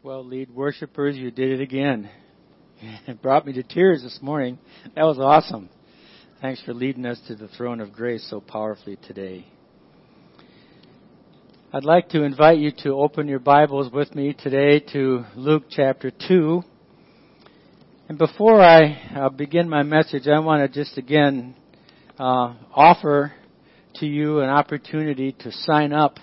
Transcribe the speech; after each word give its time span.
Well, 0.00 0.24
lead 0.24 0.54
worshipers, 0.54 1.16
you 1.16 1.32
did 1.32 1.58
it 1.58 1.60
again. 1.60 2.08
It 3.08 3.20
brought 3.20 3.44
me 3.44 3.52
to 3.54 3.64
tears 3.64 4.04
this 4.04 4.20
morning. 4.22 4.60
That 4.94 5.02
was 5.02 5.18
awesome. 5.18 5.68
Thanks 6.40 6.62
for 6.62 6.72
leading 6.72 7.04
us 7.04 7.20
to 7.26 7.34
the 7.34 7.48
throne 7.48 7.80
of 7.80 7.92
grace 7.92 8.24
so 8.30 8.40
powerfully 8.40 8.96
today. 9.08 9.44
I'd 11.72 11.84
like 11.84 12.10
to 12.10 12.22
invite 12.22 12.58
you 12.58 12.70
to 12.84 12.90
open 12.90 13.26
your 13.26 13.40
Bibles 13.40 13.92
with 13.92 14.14
me 14.14 14.34
today 14.34 14.78
to 14.92 15.24
Luke 15.34 15.64
chapter 15.68 16.12
2. 16.28 16.62
And 18.08 18.16
before 18.16 18.60
I 18.60 18.92
uh, 19.16 19.28
begin 19.30 19.68
my 19.68 19.82
message, 19.82 20.28
I 20.28 20.38
want 20.38 20.72
to 20.72 20.80
just 20.80 20.96
again 20.96 21.56
uh, 22.20 22.54
offer 22.72 23.32
to 23.96 24.06
you 24.06 24.38
an 24.42 24.48
opportunity 24.48 25.32
to 25.40 25.50
sign 25.50 25.92
up 25.92 26.18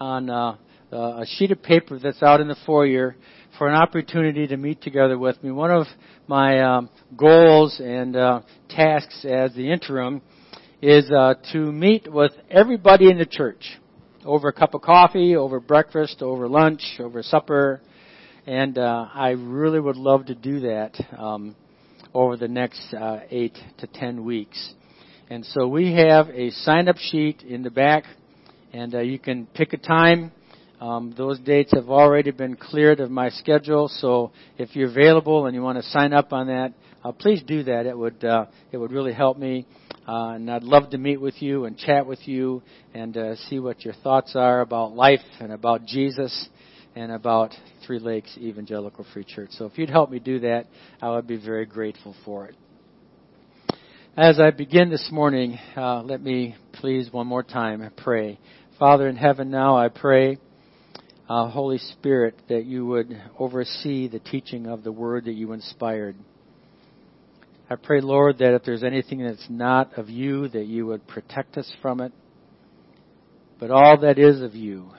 on 0.00 0.28
uh, 0.28 0.56
uh, 0.94 1.22
a 1.22 1.26
sheet 1.26 1.50
of 1.50 1.62
paper 1.62 1.98
that's 1.98 2.22
out 2.22 2.40
in 2.40 2.48
the 2.48 2.56
foyer 2.64 3.16
for 3.58 3.68
an 3.68 3.74
opportunity 3.74 4.46
to 4.46 4.56
meet 4.56 4.80
together 4.80 5.18
with 5.18 5.42
me. 5.42 5.50
One 5.50 5.70
of 5.70 5.86
my 6.26 6.60
um, 6.62 6.90
goals 7.16 7.80
and 7.82 8.16
uh, 8.16 8.40
tasks 8.68 9.24
as 9.28 9.52
the 9.54 9.70
interim 9.70 10.22
is 10.80 11.10
uh, 11.10 11.34
to 11.52 11.58
meet 11.58 12.10
with 12.12 12.32
everybody 12.50 13.10
in 13.10 13.18
the 13.18 13.26
church 13.26 13.64
over 14.24 14.48
a 14.48 14.52
cup 14.52 14.74
of 14.74 14.82
coffee, 14.82 15.36
over 15.36 15.60
breakfast, 15.60 16.22
over 16.22 16.48
lunch, 16.48 16.82
over 16.98 17.22
supper, 17.22 17.80
and 18.46 18.78
uh, 18.78 19.06
I 19.12 19.30
really 19.30 19.80
would 19.80 19.96
love 19.96 20.26
to 20.26 20.34
do 20.34 20.60
that 20.60 20.92
um, 21.18 21.56
over 22.12 22.36
the 22.36 22.48
next 22.48 22.92
uh, 22.94 23.20
eight 23.30 23.56
to 23.78 23.86
ten 23.86 24.24
weeks. 24.24 24.74
And 25.30 25.44
so 25.46 25.66
we 25.66 25.94
have 25.94 26.28
a 26.28 26.50
sign-up 26.50 26.96
sheet 26.98 27.42
in 27.42 27.62
the 27.62 27.70
back, 27.70 28.04
and 28.72 28.94
uh, 28.94 29.00
you 29.00 29.18
can 29.18 29.46
pick 29.46 29.72
a 29.72 29.78
time 29.78 30.32
um, 30.80 31.14
those 31.16 31.38
dates 31.40 31.72
have 31.72 31.88
already 31.88 32.30
been 32.30 32.56
cleared 32.56 33.00
of 33.00 33.10
my 33.10 33.30
schedule, 33.30 33.88
so 33.88 34.32
if 34.58 34.74
you're 34.74 34.90
available 34.90 35.46
and 35.46 35.54
you 35.54 35.62
want 35.62 35.78
to 35.78 35.84
sign 35.90 36.12
up 36.12 36.32
on 36.32 36.48
that, 36.48 36.72
uh, 37.04 37.12
please 37.12 37.42
do 37.46 37.62
that. 37.64 37.86
It 37.86 37.96
would 37.96 38.24
uh, 38.24 38.46
it 38.72 38.78
would 38.78 38.90
really 38.90 39.12
help 39.12 39.38
me, 39.38 39.66
uh, 40.08 40.30
and 40.30 40.50
I'd 40.50 40.62
love 40.62 40.90
to 40.90 40.98
meet 40.98 41.20
with 41.20 41.40
you 41.40 41.66
and 41.66 41.78
chat 41.78 42.06
with 42.06 42.26
you 42.26 42.62
and 42.92 43.16
uh, 43.16 43.36
see 43.48 43.58
what 43.58 43.84
your 43.84 43.94
thoughts 43.94 44.34
are 44.34 44.60
about 44.60 44.94
life 44.94 45.20
and 45.38 45.52
about 45.52 45.84
Jesus 45.84 46.48
and 46.96 47.12
about 47.12 47.54
Three 47.86 47.98
Lakes 47.98 48.36
Evangelical 48.38 49.06
Free 49.12 49.24
Church. 49.24 49.50
So 49.52 49.66
if 49.66 49.78
you'd 49.78 49.90
help 49.90 50.10
me 50.10 50.18
do 50.18 50.40
that, 50.40 50.66
I 51.00 51.10
would 51.10 51.26
be 51.26 51.36
very 51.36 51.66
grateful 51.66 52.14
for 52.24 52.46
it. 52.46 52.56
As 54.16 54.38
I 54.38 54.50
begin 54.50 54.90
this 54.90 55.08
morning, 55.10 55.58
uh, 55.76 56.02
let 56.02 56.22
me 56.22 56.56
please 56.72 57.12
one 57.12 57.26
more 57.26 57.42
time 57.42 57.90
pray. 57.96 58.38
Father 58.78 59.08
in 59.08 59.16
heaven, 59.16 59.50
now 59.50 59.76
I 59.76 59.88
pray 59.88 60.38
uh, 61.28 61.48
Holy 61.48 61.78
Spirit, 61.78 62.34
that 62.48 62.64
you 62.64 62.86
would 62.86 63.20
oversee 63.38 64.08
the 64.08 64.18
teaching 64.18 64.66
of 64.66 64.84
the 64.84 64.92
word 64.92 65.24
that 65.24 65.32
you 65.32 65.52
inspired. 65.52 66.16
I 67.70 67.76
pray, 67.76 68.00
Lord, 68.02 68.38
that 68.38 68.54
if 68.54 68.62
there's 68.64 68.84
anything 68.84 69.22
that's 69.22 69.46
not 69.48 69.96
of 69.98 70.10
you, 70.10 70.48
that 70.48 70.66
you 70.66 70.86
would 70.86 71.06
protect 71.06 71.56
us 71.56 71.72
from 71.80 72.00
it. 72.00 72.12
But 73.58 73.70
all 73.70 73.98
that 74.00 74.18
is 74.18 74.42
of 74.42 74.54
you, 74.54 74.90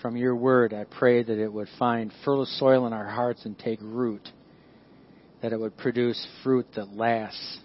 from 0.00 0.16
your 0.16 0.34
word, 0.34 0.72
I 0.72 0.84
pray 0.84 1.22
that 1.22 1.38
it 1.38 1.52
would 1.52 1.68
find 1.78 2.12
fertile 2.24 2.46
soil 2.46 2.86
in 2.86 2.92
our 2.92 3.08
hearts 3.08 3.44
and 3.44 3.58
take 3.58 3.78
root, 3.82 4.26
that 5.42 5.52
it 5.52 5.60
would 5.60 5.76
produce 5.76 6.26
fruit 6.42 6.66
that 6.76 6.94
lasts 6.96 7.58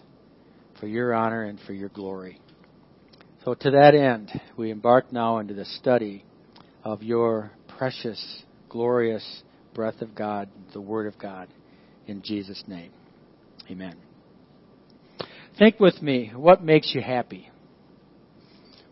for 0.79 0.87
your 0.87 1.13
honor 1.13 1.43
and 1.43 1.59
for 1.65 1.73
your 1.73 1.89
glory. 1.89 2.39
So 3.45 3.53
to 3.53 3.71
that 3.71 3.95
end, 3.95 4.31
we 4.57 4.71
embark 4.71 5.13
now 5.13 5.37
into 5.37 5.53
the 5.53 5.65
study 5.65 6.25
of 6.83 7.01
your 7.01 7.51
precious, 7.79 8.43
glorious 8.67 9.41
breath 9.73 10.01
of 10.01 10.13
God, 10.13 10.49
the 10.73 10.81
Word 10.81 11.07
of 11.07 11.17
God, 11.17 11.47
in 12.07 12.21
Jesus' 12.21 12.61
name. 12.67 12.91
Amen. 13.71 13.95
Think 15.57 15.79
with 15.79 16.01
me, 16.01 16.29
what 16.35 16.61
makes 16.61 16.93
you 16.93 16.99
happy? 16.99 17.49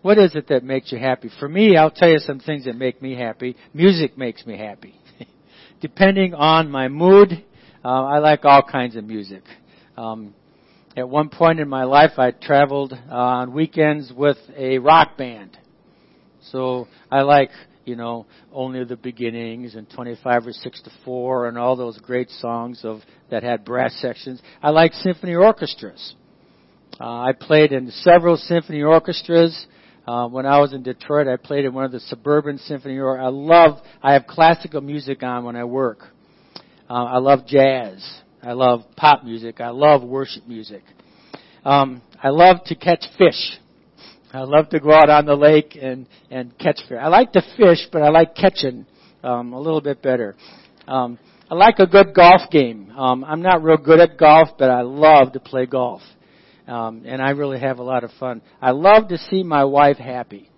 What 0.03 0.17
is 0.17 0.35
it 0.35 0.47
that 0.47 0.63
makes 0.63 0.89
you 0.93 0.99
happy? 0.99 1.29
For 1.37 1.49
me, 1.49 1.75
I'll 1.75 1.91
tell 1.91 2.07
you 2.07 2.19
some 2.19 2.39
things 2.39 2.63
that 2.63 2.77
make 2.77 3.01
me 3.01 3.13
happy. 3.13 3.57
Music 3.73 4.17
makes 4.17 4.45
me 4.45 4.57
happy. 4.57 4.97
Depending 5.81 6.33
on 6.33 6.71
my 6.71 6.87
mood, 6.87 7.43
uh, 7.83 7.89
I 7.89 8.19
like 8.19 8.45
all 8.45 8.63
kinds 8.63 8.95
of 8.95 9.03
music. 9.03 9.43
Um, 9.97 10.33
at 10.95 11.09
one 11.09 11.27
point 11.27 11.59
in 11.59 11.67
my 11.67 11.83
life, 11.83 12.11
I 12.17 12.31
traveled 12.31 12.93
uh, 12.93 13.13
on 13.13 13.53
weekends 13.53 14.13
with 14.15 14.37
a 14.55 14.77
rock 14.77 15.17
band. 15.17 15.57
So 16.51 16.87
I 17.11 17.23
like 17.23 17.49
you 17.87 17.95
know, 17.95 18.25
only 18.51 18.83
the 18.83 18.97
beginnings 18.97 19.75
and 19.75 19.89
25 19.89 20.47
or 20.47 20.51
6 20.51 20.81
to 20.81 20.91
4 21.05 21.47
and 21.47 21.57
all 21.57 21.75
those 21.75 21.97
great 21.99 22.29
songs 22.29 22.81
of 22.83 22.99
that 23.31 23.43
had 23.43 23.63
brass 23.63 23.93
sections. 24.01 24.41
I 24.61 24.71
like 24.71 24.93
symphony 24.93 25.35
orchestras. 25.35 26.15
Uh, 26.99 27.21
I 27.21 27.31
played 27.39 27.71
in 27.71 27.89
several 27.91 28.35
symphony 28.37 28.83
orchestras. 28.83 29.67
Uh, 30.05 30.27
when 30.27 30.45
I 30.45 30.59
was 30.59 30.73
in 30.73 30.83
Detroit, 30.83 31.27
I 31.27 31.37
played 31.37 31.65
in 31.65 31.73
one 31.73 31.85
of 31.85 31.91
the 31.91 31.99
suburban 32.01 32.57
symphony 32.57 32.97
or 32.97 33.19
I 33.19 33.27
love 33.27 33.79
I 34.01 34.13
have 34.13 34.27
classical 34.27 34.81
music 34.81 35.23
on 35.23 35.45
when 35.45 35.55
I 35.55 35.63
work. 35.63 35.99
Uh, 36.89 36.93
I 36.93 37.17
love 37.17 37.45
jazz. 37.45 38.21
I 38.41 38.53
love 38.53 38.81
pop 38.95 39.23
music. 39.23 39.59
I 39.59 39.69
love 39.69 40.03
worship 40.03 40.47
music. 40.47 40.83
Um, 41.65 42.01
I 42.21 42.29
love 42.29 42.63
to 42.65 42.75
catch 42.75 43.03
fish. 43.17 43.59
I 44.33 44.41
love 44.41 44.69
to 44.69 44.79
go 44.79 44.91
out 44.91 45.09
on 45.09 45.25
the 45.25 45.35
lake 45.35 45.77
and 45.81 46.05
and 46.29 46.57
catch 46.57 46.79
fish. 46.87 46.97
I 46.99 47.07
like 47.07 47.31
to 47.33 47.41
fish, 47.55 47.87
but 47.91 48.01
I 48.01 48.09
like 48.09 48.35
catching 48.35 48.85
um, 49.23 49.53
a 49.53 49.59
little 49.59 49.81
bit 49.81 50.01
better. 50.01 50.35
Um, 50.87 51.17
I 51.49 51.55
like 51.55 51.79
a 51.79 51.87
good 51.87 52.13
golf 52.13 52.41
game. 52.51 52.91
Um, 52.91 53.23
I'm 53.23 53.41
not 53.41 53.63
real 53.63 53.77
good 53.77 53.99
at 53.99 54.17
golf, 54.17 54.49
but 54.59 54.69
I 54.69 54.81
love 54.81 55.33
to 55.33 55.39
play 55.39 55.65
golf, 55.65 56.01
um, 56.67 57.03
and 57.05 57.21
I 57.21 57.29
really 57.31 57.59
have 57.59 57.79
a 57.79 57.83
lot 57.83 58.03
of 58.03 58.11
fun. 58.19 58.41
I 58.61 58.71
love 58.71 59.07
to 59.09 59.17
see 59.17 59.43
my 59.43 59.63
wife 59.63 59.97
happy, 59.97 60.49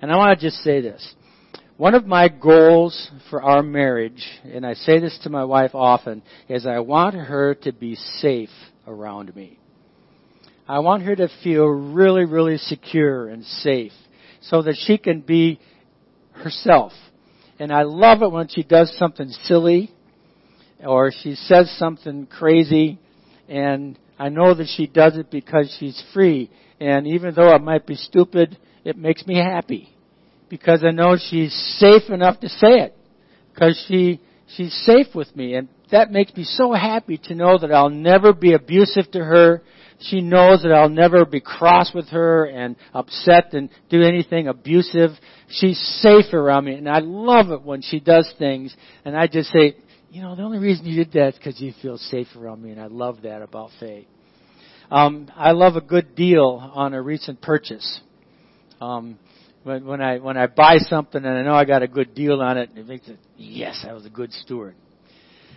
and 0.00 0.10
I 0.10 0.16
want 0.16 0.38
to 0.38 0.46
just 0.46 0.62
say 0.62 0.80
this. 0.80 1.14
One 1.76 1.94
of 1.94 2.06
my 2.06 2.28
goals 2.28 3.10
for 3.28 3.42
our 3.42 3.62
marriage, 3.62 4.24
and 4.44 4.64
I 4.64 4.72
say 4.72 4.98
this 4.98 5.18
to 5.24 5.30
my 5.30 5.44
wife 5.44 5.74
often, 5.74 6.22
is 6.48 6.66
I 6.66 6.78
want 6.78 7.14
her 7.14 7.54
to 7.54 7.72
be 7.72 7.96
safe 7.96 8.48
around 8.86 9.36
me. 9.36 9.58
I 10.68 10.80
want 10.80 11.04
her 11.04 11.14
to 11.14 11.28
feel 11.44 11.66
really, 11.66 12.24
really 12.24 12.58
secure 12.58 13.28
and 13.28 13.44
safe 13.44 13.92
so 14.40 14.62
that 14.62 14.76
she 14.86 14.98
can 14.98 15.20
be 15.20 15.60
herself. 16.32 16.92
And 17.58 17.72
I 17.72 17.82
love 17.82 18.22
it 18.22 18.32
when 18.32 18.48
she 18.48 18.62
does 18.62 18.92
something 18.98 19.28
silly 19.44 19.92
or 20.84 21.12
she 21.12 21.36
says 21.36 21.72
something 21.78 22.26
crazy 22.26 22.98
and 23.48 23.98
I 24.18 24.28
know 24.28 24.54
that 24.54 24.68
she 24.76 24.86
does 24.86 25.16
it 25.16 25.30
because 25.30 25.74
she's 25.78 26.02
free. 26.12 26.50
And 26.80 27.06
even 27.06 27.34
though 27.34 27.54
it 27.54 27.62
might 27.62 27.86
be 27.86 27.94
stupid, 27.94 28.58
it 28.84 28.96
makes 28.96 29.26
me 29.26 29.36
happy 29.36 29.88
because 30.48 30.82
I 30.84 30.90
know 30.90 31.16
she's 31.16 31.52
safe 31.78 32.10
enough 32.10 32.40
to 32.40 32.48
say 32.48 32.72
it 32.80 32.96
because 33.54 33.82
she 33.88 34.20
she's 34.56 34.74
safe 34.84 35.14
with 35.14 35.34
me 35.34 35.54
and 35.54 35.68
that 35.90 36.10
makes 36.10 36.34
me 36.36 36.44
so 36.44 36.72
happy 36.72 37.18
to 37.24 37.34
know 37.34 37.58
that 37.58 37.72
I'll 37.72 37.90
never 37.90 38.32
be 38.32 38.52
abusive 38.52 39.10
to 39.12 39.18
her 39.18 39.62
she 40.00 40.20
knows 40.20 40.62
that 40.62 40.72
I'll 40.72 40.88
never 40.88 41.24
be 41.24 41.40
cross 41.40 41.92
with 41.94 42.08
her 42.08 42.44
and 42.46 42.76
upset 42.92 43.54
and 43.54 43.70
do 43.88 44.02
anything 44.02 44.48
abusive. 44.48 45.10
She's 45.48 45.78
safe 46.00 46.32
around 46.32 46.64
me 46.64 46.74
and 46.74 46.88
I 46.88 46.98
love 47.00 47.50
it 47.50 47.62
when 47.62 47.82
she 47.82 48.00
does 48.00 48.30
things 48.38 48.74
and 49.04 49.16
I 49.16 49.26
just 49.26 49.50
say, 49.50 49.76
you 50.10 50.22
know, 50.22 50.34
the 50.34 50.42
only 50.42 50.58
reason 50.58 50.86
you 50.86 51.04
did 51.04 51.12
that 51.12 51.28
is 51.28 51.34
because 51.34 51.60
you 51.60 51.72
feel 51.82 51.98
safe 51.98 52.28
around 52.36 52.62
me 52.62 52.70
and 52.70 52.80
I 52.80 52.86
love 52.86 53.22
that 53.22 53.42
about 53.42 53.70
Faye. 53.80 54.06
Um, 54.90 55.30
I 55.34 55.50
love 55.50 55.76
a 55.76 55.80
good 55.80 56.14
deal 56.14 56.70
on 56.74 56.94
a 56.94 57.02
recent 57.02 57.40
purchase. 57.42 58.00
Um, 58.80 59.18
when, 59.64 59.84
when 59.84 60.00
I 60.00 60.18
when 60.18 60.36
I 60.36 60.46
buy 60.46 60.78
something 60.78 61.24
and 61.24 61.38
I 61.38 61.42
know 61.42 61.54
I 61.54 61.64
got 61.64 61.82
a 61.82 61.88
good 61.88 62.14
deal 62.14 62.40
on 62.40 62.56
it, 62.56 62.70
it 62.76 62.86
makes 62.86 63.08
it 63.08 63.18
yes, 63.36 63.84
I 63.88 63.92
was 63.94 64.06
a 64.06 64.10
good 64.10 64.32
steward. 64.32 64.76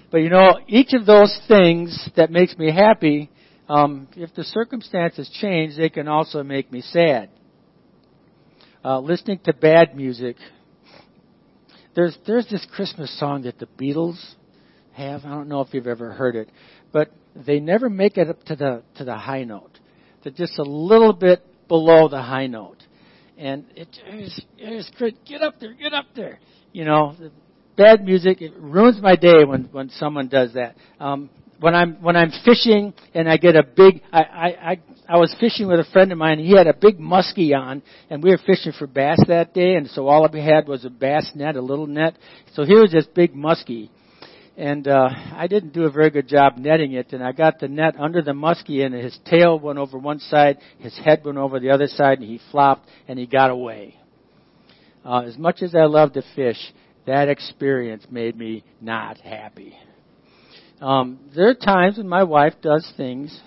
But 0.10 0.20
you 0.20 0.30
know, 0.30 0.58
each 0.68 0.94
of 0.94 1.06
those 1.06 1.38
things 1.48 2.10
that 2.16 2.32
makes 2.32 2.58
me 2.58 2.72
happy 2.72 3.30
um, 3.70 4.08
if 4.16 4.34
the 4.34 4.44
circumstances 4.44 5.30
change, 5.40 5.78
they 5.78 5.90
can 5.90 6.08
also 6.08 6.44
make 6.44 6.72
me 6.72 6.82
sad. 6.82 7.30
Uh, 8.84 9.00
listening 9.00 9.40
to 9.46 9.54
bad 9.54 9.96
music. 9.96 10.36
There's 11.96 12.18
there's 12.26 12.48
this 12.50 12.66
Christmas 12.74 13.18
song 13.20 13.44
that 13.44 13.60
the 13.60 13.68
Beatles 13.80 14.20
have. 14.94 15.24
I 15.24 15.30
don't 15.30 15.48
know 15.48 15.62
if 15.62 15.74
you've 15.74 15.88
ever 15.88 16.12
heard 16.12 16.36
it, 16.36 16.50
but 16.92 17.12
they 17.36 17.60
never 17.60 17.90
make 17.90 18.18
it 18.18 18.30
up 18.30 18.44
to 18.46 18.56
the 18.56 18.84
to 18.98 19.04
the 19.04 19.16
high 19.16 19.44
note. 19.44 19.80
They're 20.24 20.34
just 20.34 20.58
a 20.58 20.64
little 20.64 21.14
bit 21.14 21.46
below 21.68 22.08
the 22.08 22.22
high 22.22 22.48
note, 22.48 22.84
and 23.38 23.66
it 23.76 23.90
is 24.12 24.42
it's 24.58 24.90
great. 24.98 25.24
Get 25.26 25.42
up 25.42 25.60
there, 25.60 25.74
get 25.74 25.94
up 25.94 26.06
there. 26.16 26.40
You 26.72 26.86
know, 26.86 27.16
bad 27.78 28.04
music 28.04 28.42
it 28.42 28.54
ruins 28.58 29.02
my 29.02 29.16
day 29.16 29.44
when 29.46 29.66
when 29.66 29.90
someone 29.90 30.28
does 30.28 30.54
that. 30.54 30.76
Um, 31.00 31.30
when 31.60 31.76
I'm 31.76 31.96
when 32.02 32.16
I'm 32.16 32.32
fishing 32.46 32.94
and 33.14 33.30
I 33.30 33.38
get 33.38 33.56
a 33.56 33.64
big 33.64 34.02
I, 34.12 34.22
I 34.22 34.48
I 34.72 34.80
I 35.10 35.18
was 35.18 35.36
fishing 35.40 35.68
with 35.68 35.80
a 35.80 35.92
friend 35.92 36.12
of 36.12 36.18
mine. 36.18 36.40
He 36.40 36.56
had 36.56 36.68
a 36.68 36.74
big 36.74 37.00
muskie 37.00 37.56
on, 37.56 37.82
and 38.10 38.24
we 38.24 38.30
were 38.30 38.40
fishing 38.46 38.74
for 38.78 38.86
bass 38.86 39.18
that 39.28 39.54
day. 39.54 39.76
And 39.76 39.90
so 39.90 40.08
all 40.08 40.28
we 40.32 40.40
had 40.40 40.68
was 40.68 40.86
a 40.86 40.90
bass 40.90 41.32
net, 41.34 41.56
a 41.56 41.62
little 41.62 41.88
net. 41.88 42.16
So 42.54 42.64
here 42.64 42.82
was 42.82 42.92
this 42.92 43.08
big 43.08 43.34
muskie, 43.34 43.90
and 44.56 44.88
uh, 44.88 45.10
I 45.36 45.48
didn't 45.48 45.74
do 45.74 45.86
a 45.86 45.92
very 45.92 46.12
good 46.12 46.28
job 46.28 46.58
netting 46.58 46.94
it. 46.94 47.12
And 47.12 47.24
I 47.24 47.32
got 47.32 47.60
the 47.60 47.68
net 47.68 47.96
under 48.00 48.22
the 48.22 48.34
muskie, 48.34 48.86
and 48.86 48.94
his 48.94 49.18
tail 49.26 49.60
went 49.60 49.80
over 49.80 49.98
one 49.98 50.20
side, 50.20 50.60
his 50.78 50.96
head 50.98 51.24
went 51.26 51.40
over 51.40 51.60
the 51.60 51.72
other 51.72 51.88
side, 51.88 52.20
and 52.20 52.28
he 52.28 52.40
flopped 52.52 52.88
and 53.08 53.18
he 53.18 53.26
got 53.26 53.50
away. 53.50 53.96
Uh, 55.04 55.22
as 55.22 55.38
much 55.38 55.64
as 55.64 55.74
I 55.74 55.86
love 55.86 56.14
to 56.14 56.24
fish, 56.36 56.60
that 57.08 57.30
experience 57.30 58.06
made 58.12 58.38
me 58.38 58.64
not 58.80 59.18
happy. 59.18 59.76
Um, 60.82 61.20
there 61.36 61.50
are 61.50 61.56
times 61.56 61.98
when 61.98 62.08
my 62.08 62.24
wife 62.24 62.54
does 62.62 62.90
things. 62.96 63.38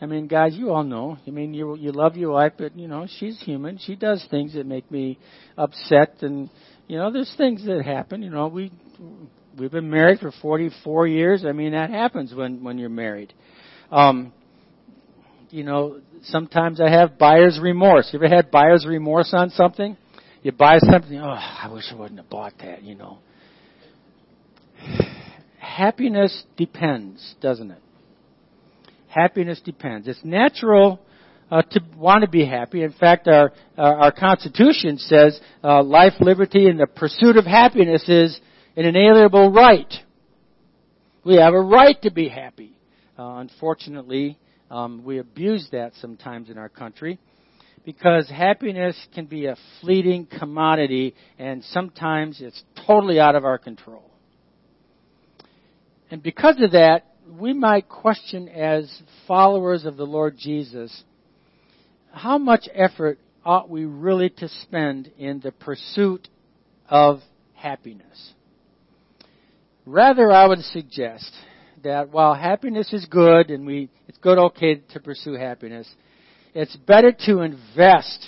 I 0.00 0.06
mean, 0.06 0.26
guys, 0.26 0.54
you 0.54 0.70
all 0.70 0.82
know. 0.82 1.16
I 1.26 1.30
mean, 1.30 1.54
you 1.54 1.76
you 1.76 1.92
love 1.92 2.16
your 2.16 2.32
wife, 2.32 2.52
but 2.58 2.76
you 2.76 2.88
know 2.88 3.06
she's 3.18 3.40
human. 3.40 3.78
She 3.78 3.96
does 3.96 4.26
things 4.30 4.54
that 4.54 4.66
make 4.66 4.90
me 4.90 5.18
upset, 5.56 6.16
and 6.22 6.50
you 6.88 6.98
know, 6.98 7.10
there's 7.10 7.32
things 7.36 7.64
that 7.66 7.82
happen. 7.84 8.22
You 8.22 8.30
know, 8.30 8.48
we 8.48 8.72
we've 9.58 9.70
been 9.70 9.88
married 9.88 10.18
for 10.18 10.32
44 10.42 11.06
years. 11.06 11.44
I 11.46 11.52
mean, 11.52 11.72
that 11.72 11.90
happens 11.90 12.34
when 12.34 12.62
when 12.64 12.78
you're 12.78 12.90
married. 12.90 13.32
Um, 13.90 14.32
you 15.50 15.64
know, 15.64 16.00
sometimes 16.24 16.80
I 16.80 16.90
have 16.90 17.16
buyer's 17.16 17.58
remorse. 17.62 18.10
You 18.12 18.18
ever 18.18 18.34
had 18.34 18.50
buyer's 18.50 18.86
remorse 18.86 19.32
on 19.32 19.50
something? 19.50 19.96
You 20.42 20.50
buy 20.50 20.78
something, 20.78 21.18
oh, 21.18 21.28
I 21.28 21.70
wish 21.72 21.84
I 21.92 21.94
wouldn't 21.94 22.18
have 22.18 22.28
bought 22.28 22.54
that. 22.58 22.82
You 22.82 22.96
know 22.96 23.18
happiness 25.76 26.44
depends, 26.56 27.34
doesn't 27.40 27.70
it? 27.70 27.82
Happiness 29.08 29.60
depends. 29.64 30.08
It's 30.08 30.20
natural 30.24 31.00
uh, 31.50 31.62
to 31.62 31.80
want 31.96 32.22
to 32.22 32.30
be 32.30 32.46
happy. 32.46 32.82
In 32.82 32.92
fact, 32.92 33.28
our 33.28 33.52
our, 33.76 34.12
Constitution 34.12 34.98
says 34.98 35.38
uh, 35.62 35.82
life, 35.82 36.14
liberty, 36.20 36.68
and 36.68 36.80
the 36.80 36.86
pursuit 36.86 37.36
of 37.36 37.44
happiness 37.44 38.08
is 38.08 38.38
an 38.76 38.86
inalienable 38.86 39.52
right. 39.52 39.92
We 41.24 41.36
have 41.36 41.54
a 41.54 41.60
right 41.60 42.00
to 42.02 42.10
be 42.10 42.28
happy. 42.28 42.72
Uh, 43.18 43.36
unfortunately, 43.36 44.38
um, 44.70 45.04
we 45.04 45.18
abuse 45.18 45.68
that 45.72 45.92
sometimes 46.00 46.48
in 46.48 46.56
our 46.56 46.70
country 46.70 47.18
because 47.84 48.28
happiness 48.30 48.96
can 49.14 49.26
be 49.26 49.46
a 49.46 49.56
fleeting 49.80 50.26
commodity, 50.38 51.14
and 51.38 51.62
sometimes 51.64 52.40
it's 52.40 52.62
totally 52.86 53.20
out 53.20 53.34
of 53.34 53.44
our 53.44 53.58
control. 53.58 54.11
And 56.12 56.22
because 56.22 56.60
of 56.60 56.72
that, 56.72 57.06
we 57.40 57.54
might 57.54 57.88
question 57.88 58.46
as 58.46 59.00
followers 59.26 59.86
of 59.86 59.96
the 59.96 60.04
Lord 60.04 60.36
Jesus, 60.36 61.04
how 62.12 62.36
much 62.36 62.68
effort 62.74 63.18
ought 63.46 63.70
we 63.70 63.86
really 63.86 64.28
to 64.28 64.46
spend 64.46 65.10
in 65.16 65.40
the 65.40 65.52
pursuit 65.52 66.28
of 66.86 67.20
happiness? 67.54 68.34
Rather, 69.86 70.30
I 70.30 70.46
would 70.46 70.58
suggest 70.58 71.32
that 71.82 72.10
while 72.10 72.34
happiness 72.34 72.92
is 72.92 73.06
good 73.06 73.50
and 73.50 73.64
we, 73.64 73.88
it's 74.06 74.18
good 74.18 74.36
okay 74.36 74.82
to 74.92 75.00
pursue 75.00 75.32
happiness, 75.32 75.88
it's 76.54 76.76
better 76.76 77.12
to 77.24 77.40
invest, 77.40 78.26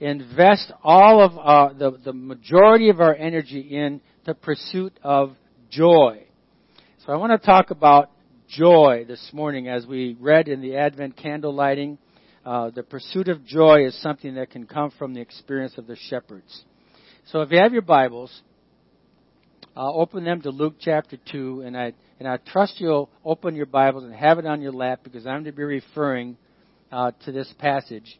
invest 0.00 0.72
all 0.82 1.22
of 1.22 1.36
our, 1.36 1.74
the, 1.74 1.98
the 2.02 2.14
majority 2.14 2.88
of 2.88 2.98
our 2.98 3.14
energy 3.14 3.60
in 3.60 4.00
the 4.24 4.32
pursuit 4.32 4.98
of 5.02 5.36
joy. 5.68 6.24
So 7.04 7.12
I 7.12 7.16
want 7.16 7.32
to 7.32 7.44
talk 7.44 7.72
about 7.72 8.12
joy 8.48 9.04
this 9.08 9.30
morning 9.32 9.66
as 9.66 9.84
we 9.84 10.16
read 10.20 10.46
in 10.46 10.60
the 10.60 10.76
Advent 10.76 11.16
candle 11.16 11.52
lighting. 11.52 11.98
Uh, 12.46 12.70
the 12.70 12.84
pursuit 12.84 13.26
of 13.26 13.44
joy 13.44 13.84
is 13.86 14.00
something 14.00 14.36
that 14.36 14.50
can 14.50 14.68
come 14.68 14.92
from 14.96 15.12
the 15.12 15.20
experience 15.20 15.76
of 15.78 15.88
the 15.88 15.96
shepherds. 15.96 16.62
So 17.26 17.40
if 17.40 17.50
you 17.50 17.58
have 17.58 17.72
your 17.72 17.82
Bibles, 17.82 18.42
uh, 19.76 19.92
open 19.92 20.22
them 20.22 20.42
to 20.42 20.50
Luke 20.50 20.74
chapter 20.78 21.18
2, 21.32 21.62
and 21.62 21.76
I, 21.76 21.92
and 22.20 22.28
I 22.28 22.36
trust 22.36 22.80
you'll 22.80 23.10
open 23.24 23.56
your 23.56 23.66
Bibles 23.66 24.04
and 24.04 24.14
have 24.14 24.38
it 24.38 24.46
on 24.46 24.62
your 24.62 24.70
lap 24.70 25.00
because 25.02 25.26
I'm 25.26 25.42
going 25.42 25.44
to 25.46 25.52
be 25.52 25.64
referring 25.64 26.36
uh, 26.92 27.10
to 27.24 27.32
this 27.32 27.52
passage. 27.58 28.16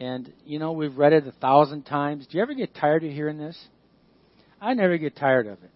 And, 0.00 0.32
you 0.46 0.58
know, 0.58 0.72
we've 0.72 0.96
read 0.96 1.12
it 1.12 1.26
a 1.26 1.32
thousand 1.32 1.82
times. 1.82 2.26
Do 2.26 2.38
you 2.38 2.42
ever 2.42 2.54
get 2.54 2.74
tired 2.74 3.04
of 3.04 3.12
hearing 3.12 3.36
this? 3.36 3.62
I 4.62 4.72
never 4.72 4.96
get 4.96 5.14
tired 5.14 5.46
of 5.46 5.62
it. 5.62 5.73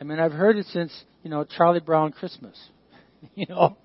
I 0.00 0.04
mean, 0.04 0.18
I've 0.18 0.32
heard 0.32 0.56
it 0.56 0.66
since, 0.66 0.92
you 1.22 1.30
know, 1.30 1.44
Charlie 1.44 1.80
Brown 1.80 2.12
Christmas, 2.12 2.58
you 3.34 3.46
know, 3.48 3.76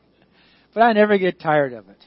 but 0.74 0.82
I 0.82 0.94
never 0.94 1.18
get 1.18 1.40
tired 1.40 1.74
of 1.74 1.90
it. 1.90 2.04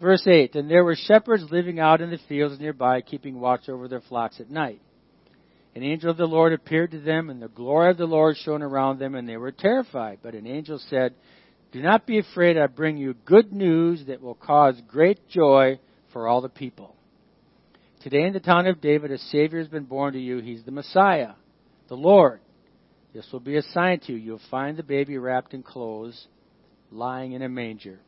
Verse 0.00 0.26
8, 0.26 0.54
And 0.56 0.70
there 0.70 0.82
were 0.82 0.96
shepherds 0.96 1.44
living 1.50 1.78
out 1.78 2.00
in 2.00 2.10
the 2.10 2.18
fields 2.28 2.58
nearby, 2.58 3.02
keeping 3.02 3.38
watch 3.38 3.68
over 3.68 3.86
their 3.86 4.00
flocks 4.00 4.40
at 4.40 4.50
night. 4.50 4.80
An 5.74 5.82
angel 5.82 6.10
of 6.10 6.16
the 6.16 6.26
Lord 6.26 6.52
appeared 6.52 6.90
to 6.90 7.00
them, 7.00 7.30
and 7.30 7.40
the 7.40 7.48
glory 7.48 7.90
of 7.90 7.98
the 7.98 8.04
Lord 8.04 8.36
shone 8.36 8.62
around 8.62 8.98
them, 8.98 9.14
and 9.14 9.28
they 9.28 9.36
were 9.36 9.52
terrified. 9.52 10.18
But 10.22 10.34
an 10.34 10.46
angel 10.46 10.80
said, 10.90 11.14
Do 11.70 11.80
not 11.80 12.06
be 12.06 12.18
afraid, 12.18 12.58
I 12.58 12.66
bring 12.66 12.96
you 12.96 13.14
good 13.24 13.52
news 13.52 14.04
that 14.06 14.20
will 14.20 14.34
cause 14.34 14.80
great 14.88 15.28
joy 15.28 15.78
for 16.12 16.26
all 16.26 16.40
the 16.40 16.48
people. 16.48 16.96
Today 18.02 18.24
in 18.24 18.32
the 18.32 18.40
town 18.40 18.66
of 18.66 18.80
David, 18.80 19.12
a 19.12 19.18
Savior 19.18 19.60
has 19.60 19.68
been 19.68 19.84
born 19.84 20.14
to 20.14 20.20
you. 20.20 20.38
He's 20.38 20.64
the 20.64 20.72
Messiah, 20.72 21.34
the 21.88 21.94
Lord. 21.94 22.40
This 23.12 23.26
will 23.32 23.40
be 23.40 23.56
a 23.56 23.62
sign 23.62 24.00
to 24.00 24.12
you. 24.12 24.18
You'll 24.18 24.40
find 24.50 24.76
the 24.76 24.82
baby 24.82 25.18
wrapped 25.18 25.54
in 25.54 25.62
clothes, 25.62 26.26
lying 26.90 27.32
in 27.32 27.42
a 27.42 27.48
manger. 27.48 28.00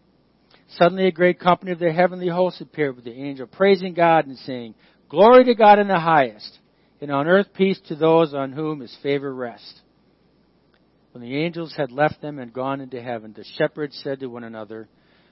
Suddenly 0.77 1.06
a 1.06 1.12
great 1.12 1.39
company 1.39 1.73
of 1.73 1.79
the 1.79 1.93
heavenly 1.93 2.29
hosts 2.29 2.61
appeared 2.61 2.97
with 2.97 3.05
the 3.05 3.12
angel, 3.12 3.47
praising 3.47 3.93
God 3.93 4.27
and 4.27 4.39
saying, 4.39 4.75
Glory 5.11 5.45
to 5.45 5.55
God 5.55 5.79
in 5.79 5.89
the 5.89 5.99
highest, 5.99 6.59
and 7.01 7.11
on 7.11 7.29
earth 7.29 7.49
peace 7.55 7.79
to 7.89 7.95
those 7.95 8.33
on 8.33 8.53
whom 8.53 8.81
his 8.81 8.97
favor 9.03 9.33
rests. 9.33 9.81
When 11.12 11.23
the 11.23 11.37
angels 11.37 11.75
had 11.77 11.93
left 11.93 12.23
them 12.23 12.39
and 12.39 12.53
gone 12.53 12.81
into 12.81 13.00
heaven, 13.00 13.35
the 13.37 13.45
shepherds 13.57 14.00
said 14.03 14.21
to 14.21 14.27
one 14.27 14.43
another, 14.43 14.89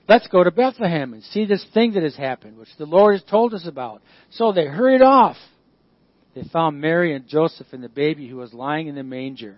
Let's 0.07 0.27
go 0.27 0.43
to 0.43 0.51
Bethlehem 0.51 1.13
and 1.13 1.23
see 1.23 1.45
this 1.45 1.65
thing 1.73 1.93
that 1.93 2.03
has 2.03 2.15
happened, 2.15 2.57
which 2.57 2.69
the 2.77 2.85
Lord 2.85 3.15
has 3.15 3.23
told 3.23 3.53
us 3.53 3.65
about. 3.65 4.01
So 4.29 4.51
they 4.51 4.65
hurried 4.65 5.01
off 5.01 5.37
they 6.33 6.43
found 6.51 6.81
Mary 6.81 7.15
and 7.15 7.27
Joseph 7.27 7.67
and 7.71 7.83
the 7.83 7.89
baby 7.89 8.27
who 8.27 8.37
was 8.37 8.53
lying 8.53 8.87
in 8.87 8.95
the 8.95 9.03
manger. 9.03 9.57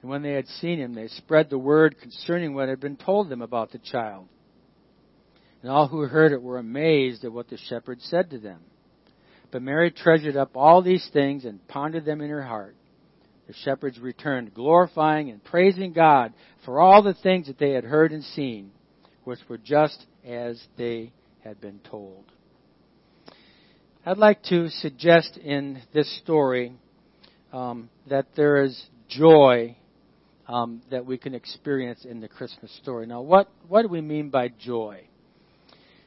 And 0.00 0.10
when 0.10 0.22
they 0.22 0.32
had 0.32 0.46
seen 0.46 0.78
him, 0.78 0.94
they 0.94 1.08
spread 1.08 1.50
the 1.50 1.58
word 1.58 2.00
concerning 2.00 2.54
what 2.54 2.68
had 2.68 2.80
been 2.80 2.96
told 2.96 3.28
them 3.28 3.42
about 3.42 3.72
the 3.72 3.78
child. 3.78 4.28
And 5.62 5.70
all 5.70 5.88
who 5.88 6.02
heard 6.02 6.32
it 6.32 6.42
were 6.42 6.58
amazed 6.58 7.24
at 7.24 7.32
what 7.32 7.48
the 7.48 7.58
shepherds 7.68 8.04
said 8.04 8.30
to 8.30 8.38
them. 8.38 8.60
But 9.50 9.62
Mary 9.62 9.90
treasured 9.90 10.36
up 10.36 10.56
all 10.56 10.82
these 10.82 11.08
things 11.12 11.44
and 11.44 11.66
pondered 11.68 12.04
them 12.04 12.20
in 12.20 12.30
her 12.30 12.42
heart. 12.42 12.76
The 13.48 13.54
shepherds 13.64 13.98
returned, 13.98 14.54
glorifying 14.54 15.30
and 15.30 15.42
praising 15.42 15.94
God 15.94 16.34
for 16.64 16.80
all 16.80 17.02
the 17.02 17.14
things 17.14 17.46
that 17.46 17.58
they 17.58 17.72
had 17.72 17.84
heard 17.84 18.12
and 18.12 18.22
seen, 18.22 18.70
which 19.24 19.38
were 19.48 19.58
just 19.58 20.04
as 20.24 20.62
they 20.76 21.12
had 21.42 21.60
been 21.60 21.80
told. 21.90 22.24
I'd 24.04 24.18
like 24.18 24.42
to 24.44 24.68
suggest 24.68 25.38
in 25.38 25.80
this 25.92 26.14
story 26.18 26.74
um, 27.52 27.88
that 28.08 28.26
there 28.36 28.62
is 28.62 28.86
joy 29.08 29.76
um, 30.48 30.80
that 30.90 31.04
we 31.04 31.18
can 31.18 31.34
experience 31.34 32.04
in 32.04 32.20
the 32.20 32.28
Christmas 32.28 32.74
story. 32.82 33.06
Now, 33.06 33.20
what, 33.20 33.48
what 33.68 33.82
do 33.82 33.88
we 33.88 34.00
mean 34.00 34.30
by 34.30 34.48
joy? 34.48 35.02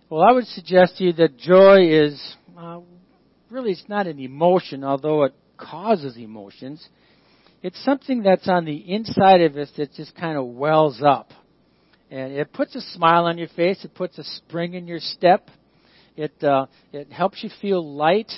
Well, 0.09 0.21
I 0.21 0.33
would 0.33 0.47
suggest 0.47 0.97
to 0.97 1.05
you 1.05 1.13
that 1.13 1.37
joy 1.37 1.87
is 1.87 2.35
uh, 2.57 2.79
really 3.49 3.71
it's 3.71 3.85
not 3.87 4.07
an 4.07 4.19
emotion, 4.19 4.83
although 4.83 5.23
it 5.23 5.33
causes 5.57 6.17
emotions. 6.17 6.85
It's 7.61 7.81
something 7.85 8.23
that's 8.23 8.49
on 8.49 8.65
the 8.65 8.75
inside 8.75 9.41
of 9.41 9.55
us 9.55 9.71
that 9.77 9.93
just 9.93 10.15
kind 10.15 10.37
of 10.37 10.45
wells 10.47 11.01
up. 11.05 11.29
And 12.09 12.33
it 12.33 12.51
puts 12.51 12.75
a 12.75 12.81
smile 12.81 13.25
on 13.25 13.37
your 13.37 13.47
face, 13.49 13.85
it 13.85 13.93
puts 13.93 14.17
a 14.17 14.23
spring 14.23 14.73
in 14.73 14.87
your 14.87 14.99
step, 14.99 15.47
it 16.17 16.43
uh, 16.43 16.65
it 16.91 17.09
helps 17.09 17.41
you 17.41 17.49
feel 17.61 17.95
light. 17.95 18.31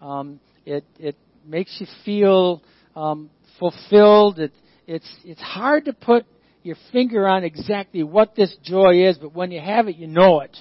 Um, 0.00 0.40
it 0.66 0.84
it 0.98 1.16
makes 1.46 1.76
you 1.78 1.86
feel 2.04 2.60
um, 2.96 3.30
fulfilled. 3.60 4.40
It 4.40 4.52
it's 4.90 5.16
it's 5.24 5.40
hard 5.40 5.84
to 5.84 5.92
put 5.92 6.26
your 6.64 6.76
finger 6.90 7.28
on 7.28 7.44
exactly 7.44 8.02
what 8.02 8.34
this 8.34 8.54
joy 8.62 9.08
is, 9.08 9.16
but 9.18 9.34
when 9.34 9.52
you 9.52 9.60
have 9.60 9.86
it, 9.86 9.96
you 9.96 10.08
know 10.08 10.40
it. 10.40 10.56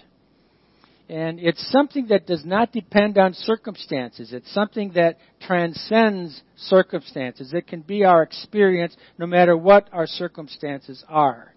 And 1.10 1.40
it's 1.40 1.72
something 1.72 2.08
that 2.10 2.28
does 2.28 2.46
not 2.46 2.72
depend 2.72 3.18
on 3.18 3.34
circumstances. 3.34 4.32
It's 4.32 4.54
something 4.54 4.92
that 4.94 5.18
transcends 5.42 6.44
circumstances. 6.56 7.52
It 7.54 7.66
can 7.66 7.82
be 7.82 8.06
our 8.06 8.22
experience 8.22 8.96
no 9.18 9.26
matter 9.26 9.58
what 9.58 9.90
our 9.92 10.06
circumstances 10.06 11.04
are. 11.10 11.56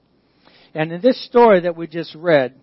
And 0.74 0.90
in 0.90 1.02
this 1.02 1.22
story 1.26 1.60
that 1.60 1.76
we 1.76 1.86
just 1.86 2.14
read, 2.14 2.54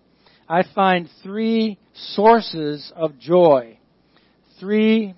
I 0.49 0.63
find 0.73 1.07
three 1.21 1.77
sources 1.93 2.91
of 2.95 3.19
joy. 3.19 3.77
Three, 4.59 5.13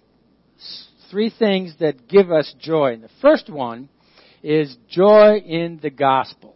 three 1.09 1.33
things 1.39 1.75
that 1.79 2.09
give 2.09 2.29
us 2.29 2.53
joy. 2.59 2.93
And 2.95 3.03
the 3.03 3.09
first 3.21 3.49
one 3.49 3.87
is 4.43 4.75
joy 4.89 5.37
in 5.37 5.79
the 5.81 5.89
gospel. 5.89 6.55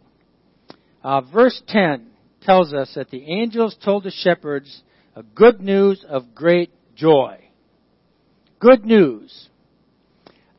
Uh, 1.02 1.20
verse 1.20 1.62
10 1.68 2.08
tells 2.42 2.72
us 2.74 2.92
that 2.94 3.10
the 3.10 3.24
angels 3.30 3.76
told 3.84 4.04
the 4.04 4.10
shepherds 4.10 4.82
a 5.14 5.22
good 5.22 5.60
news 5.60 6.04
of 6.08 6.34
great 6.34 6.70
joy. 6.94 7.38
Good 8.58 8.84
news. 8.84 9.48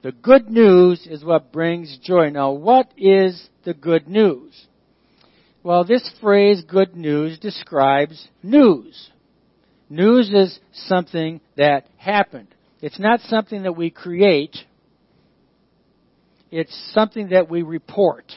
The 0.04 0.12
good 0.12 0.50
news 0.50 1.06
is 1.10 1.24
what 1.24 1.52
brings 1.52 1.98
joy. 2.02 2.30
Now, 2.30 2.52
what 2.52 2.92
is 2.98 3.50
the 3.66 3.74
good 3.74 4.08
news? 4.08 4.68
Well, 5.64 5.84
this 5.84 6.10
phrase, 6.22 6.64
good 6.66 6.96
news, 6.96 7.40
describes 7.40 8.28
news. 8.42 9.10
News 9.90 10.30
is 10.32 10.60
something 10.74 11.42
that 11.58 11.88
happened. 11.98 12.48
It's 12.82 13.00
not 13.00 13.20
something 13.22 13.64
that 13.64 13.76
we 13.76 13.90
create. 13.90 14.56
It's 16.52 16.92
something 16.94 17.30
that 17.30 17.50
we 17.50 17.62
report. 17.62 18.32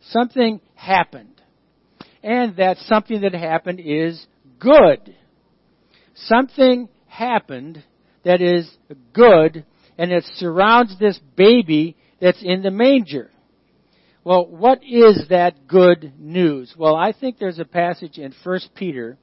Something 0.00 0.60
happened. 0.74 1.40
And 2.22 2.56
that 2.56 2.76
something 2.78 3.22
that 3.22 3.34
happened 3.34 3.80
is 3.80 4.26
good. 4.58 5.14
Something 6.14 6.88
happened 7.06 7.82
that 8.24 8.40
is 8.40 8.70
good 9.12 9.64
and 9.96 10.12
it 10.12 10.24
surrounds 10.36 10.98
this 10.98 11.18
baby 11.36 11.96
that's 12.20 12.42
in 12.42 12.62
the 12.62 12.70
manger. 12.70 13.30
Well, 14.24 14.46
what 14.46 14.82
is 14.84 15.26
that 15.30 15.66
good 15.66 16.12
news? 16.18 16.74
Well, 16.76 16.94
I 16.94 17.12
think 17.12 17.38
there's 17.38 17.58
a 17.58 17.64
passage 17.64 18.18
in 18.18 18.34
1 18.44 18.60
Peter 18.74 19.16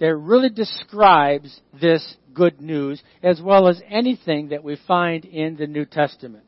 that 0.00 0.16
really 0.16 0.48
describes 0.48 1.60
this 1.78 2.16
good 2.32 2.60
news 2.60 3.02
as 3.22 3.40
well 3.42 3.68
as 3.68 3.82
anything 3.88 4.48
that 4.48 4.64
we 4.64 4.78
find 4.86 5.24
in 5.24 5.56
the 5.56 5.66
New 5.66 5.84
Testament. 5.84 6.47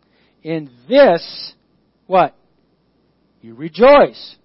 In 0.43 0.69
this, 0.89 1.53
what? 2.07 2.35
You 3.41 3.55
rejoice. 3.55 4.35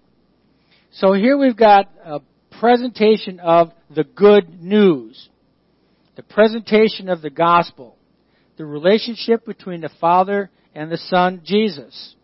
So 0.93 1.12
here 1.12 1.37
we've 1.37 1.57
got 1.57 1.91
a 2.05 2.21
presentation 2.59 3.41
of 3.41 3.73
the 3.95 4.05
good 4.05 4.62
news. 4.62 5.29
The 6.17 6.23
presentation 6.23 7.09
of 7.09 7.23
the 7.23 7.31
gospel. 7.31 7.97
The 8.57 8.65
relationship 8.65 9.45
between 9.45 9.81
the 9.81 9.91
Father 10.00 10.50
and 10.75 10.91
the 10.91 10.97
Son, 10.97 11.43
Jesus. 11.45 12.15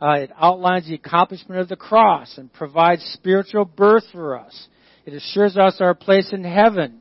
Uh, 0.00 0.12
it 0.12 0.30
outlines 0.38 0.86
the 0.86 0.94
accomplishment 0.94 1.60
of 1.60 1.68
the 1.68 1.76
cross 1.76 2.38
and 2.38 2.52
provides 2.52 3.02
spiritual 3.14 3.64
birth 3.64 4.04
for 4.12 4.38
us. 4.38 4.68
It 5.04 5.14
assures 5.14 5.56
us 5.56 5.76
our 5.80 5.94
place 5.94 6.32
in 6.32 6.44
heaven. 6.44 7.00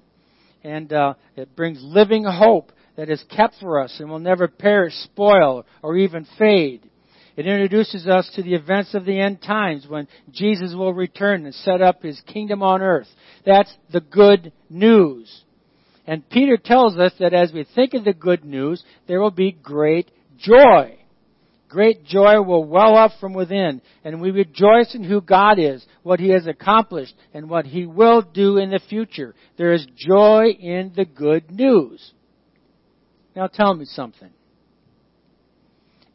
And 0.64 0.92
uh, 0.92 1.14
it 1.36 1.56
brings 1.56 1.80
living 1.82 2.26
hope 2.26 2.72
that 2.98 3.10
is 3.10 3.24
kept 3.34 3.56
for 3.62 3.80
us 3.80 3.96
and 4.00 4.10
will 4.10 4.20
never 4.20 4.48
perish, 4.48 4.94
spoil, 5.04 5.66
or 5.82 5.96
even 5.96 6.28
fade. 6.38 6.90
It 7.38 7.46
introduces 7.46 8.08
us 8.08 8.30
to 8.36 8.42
the 8.42 8.56
events 8.56 8.96
of 8.96 9.06
the 9.06 9.20
end 9.20 9.42
times 9.44 9.86
when 9.88 10.08
Jesus 10.32 10.74
will 10.74 10.94
return 10.94 11.46
and 11.46 11.54
set 11.54 11.82
up 11.82 12.02
his 12.02 12.20
kingdom 12.22 12.64
on 12.64 12.82
earth. 12.82 13.08
That's 13.46 13.72
the 13.94 14.02
good 14.02 14.52
news. 14.70 15.44
And 16.08 16.28
Peter 16.30 16.58
tells 16.58 16.98
us 16.98 17.14
that 17.20 17.34
as 17.34 17.54
we 17.54 17.64
think 17.76 17.94
of 17.94 18.04
the 18.04 18.14
good 18.14 18.44
news, 18.44 18.84
there 19.08 19.22
will 19.22 19.32
be 19.32 19.52
great 19.52 20.10
joy. 20.40 20.98
Great 21.70 22.06
joy 22.06 22.42
will 22.42 22.64
well 22.64 22.96
up 22.96 23.12
from 23.20 23.34
within, 23.34 23.82
and 24.04 24.22
we 24.22 24.32
rejoice 24.32 24.96
in 24.96 25.04
who 25.04 25.20
God 25.22 25.60
is, 25.60 25.86
what 26.02 26.20
He 26.20 26.30
has 26.30 26.48
accomplished, 26.48 27.14
and 27.34 27.50
what 27.50 27.66
He 27.66 27.86
will 27.86 28.22
do 28.22 28.58
in 28.58 28.72
the 28.72 28.80
future. 28.90 29.36
There 29.58 29.74
is 29.74 29.86
joy 29.96 30.52
in 30.60 30.94
the 30.96 31.04
good 31.04 31.52
news. 31.52 32.14
Now 33.38 33.46
tell 33.46 33.76
me 33.76 33.86
something. 33.86 34.32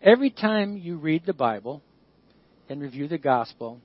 Every 0.02 0.28
time 0.30 0.76
you 0.76 0.96
read 0.96 1.24
the 1.24 1.32
Bible 1.32 1.80
and 2.68 2.82
review 2.82 3.06
the 3.06 3.16
gospel, 3.16 3.80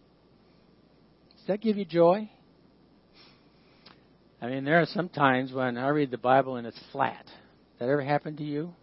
does 1.36 1.46
that 1.46 1.62
give 1.62 1.78
you 1.78 1.86
joy? 1.86 2.32
I 4.42 4.48
mean, 4.48 4.66
there 4.66 4.82
are 4.82 4.88
some 4.88 5.08
times 5.08 5.54
when 5.54 5.78
I 5.78 5.90
read 5.90 6.10
the 6.10 6.18
Bible 6.18 6.56
and 6.56 6.66
it's 6.66 6.82
flat. 6.92 7.28
That 7.78 7.90
ever 7.90 8.02
happened 8.02 8.40
to 8.40 8.44
you? 8.44 8.74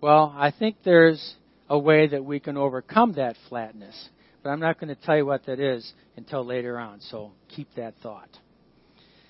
Well, 0.00 0.34
I 0.34 0.50
think 0.50 0.76
there's 0.82 1.34
a 1.68 1.78
way 1.78 2.06
that 2.06 2.24
we 2.24 2.40
can 2.40 2.56
overcome 2.56 3.12
that 3.16 3.36
flatness. 3.50 4.08
But 4.42 4.48
I'm 4.48 4.60
not 4.60 4.80
going 4.80 4.88
to 4.88 5.02
tell 5.02 5.18
you 5.18 5.26
what 5.26 5.44
that 5.44 5.60
is 5.60 5.92
until 6.16 6.46
later 6.46 6.78
on, 6.78 7.02
so 7.02 7.32
keep 7.54 7.68
that 7.76 7.92
thought. 8.02 8.30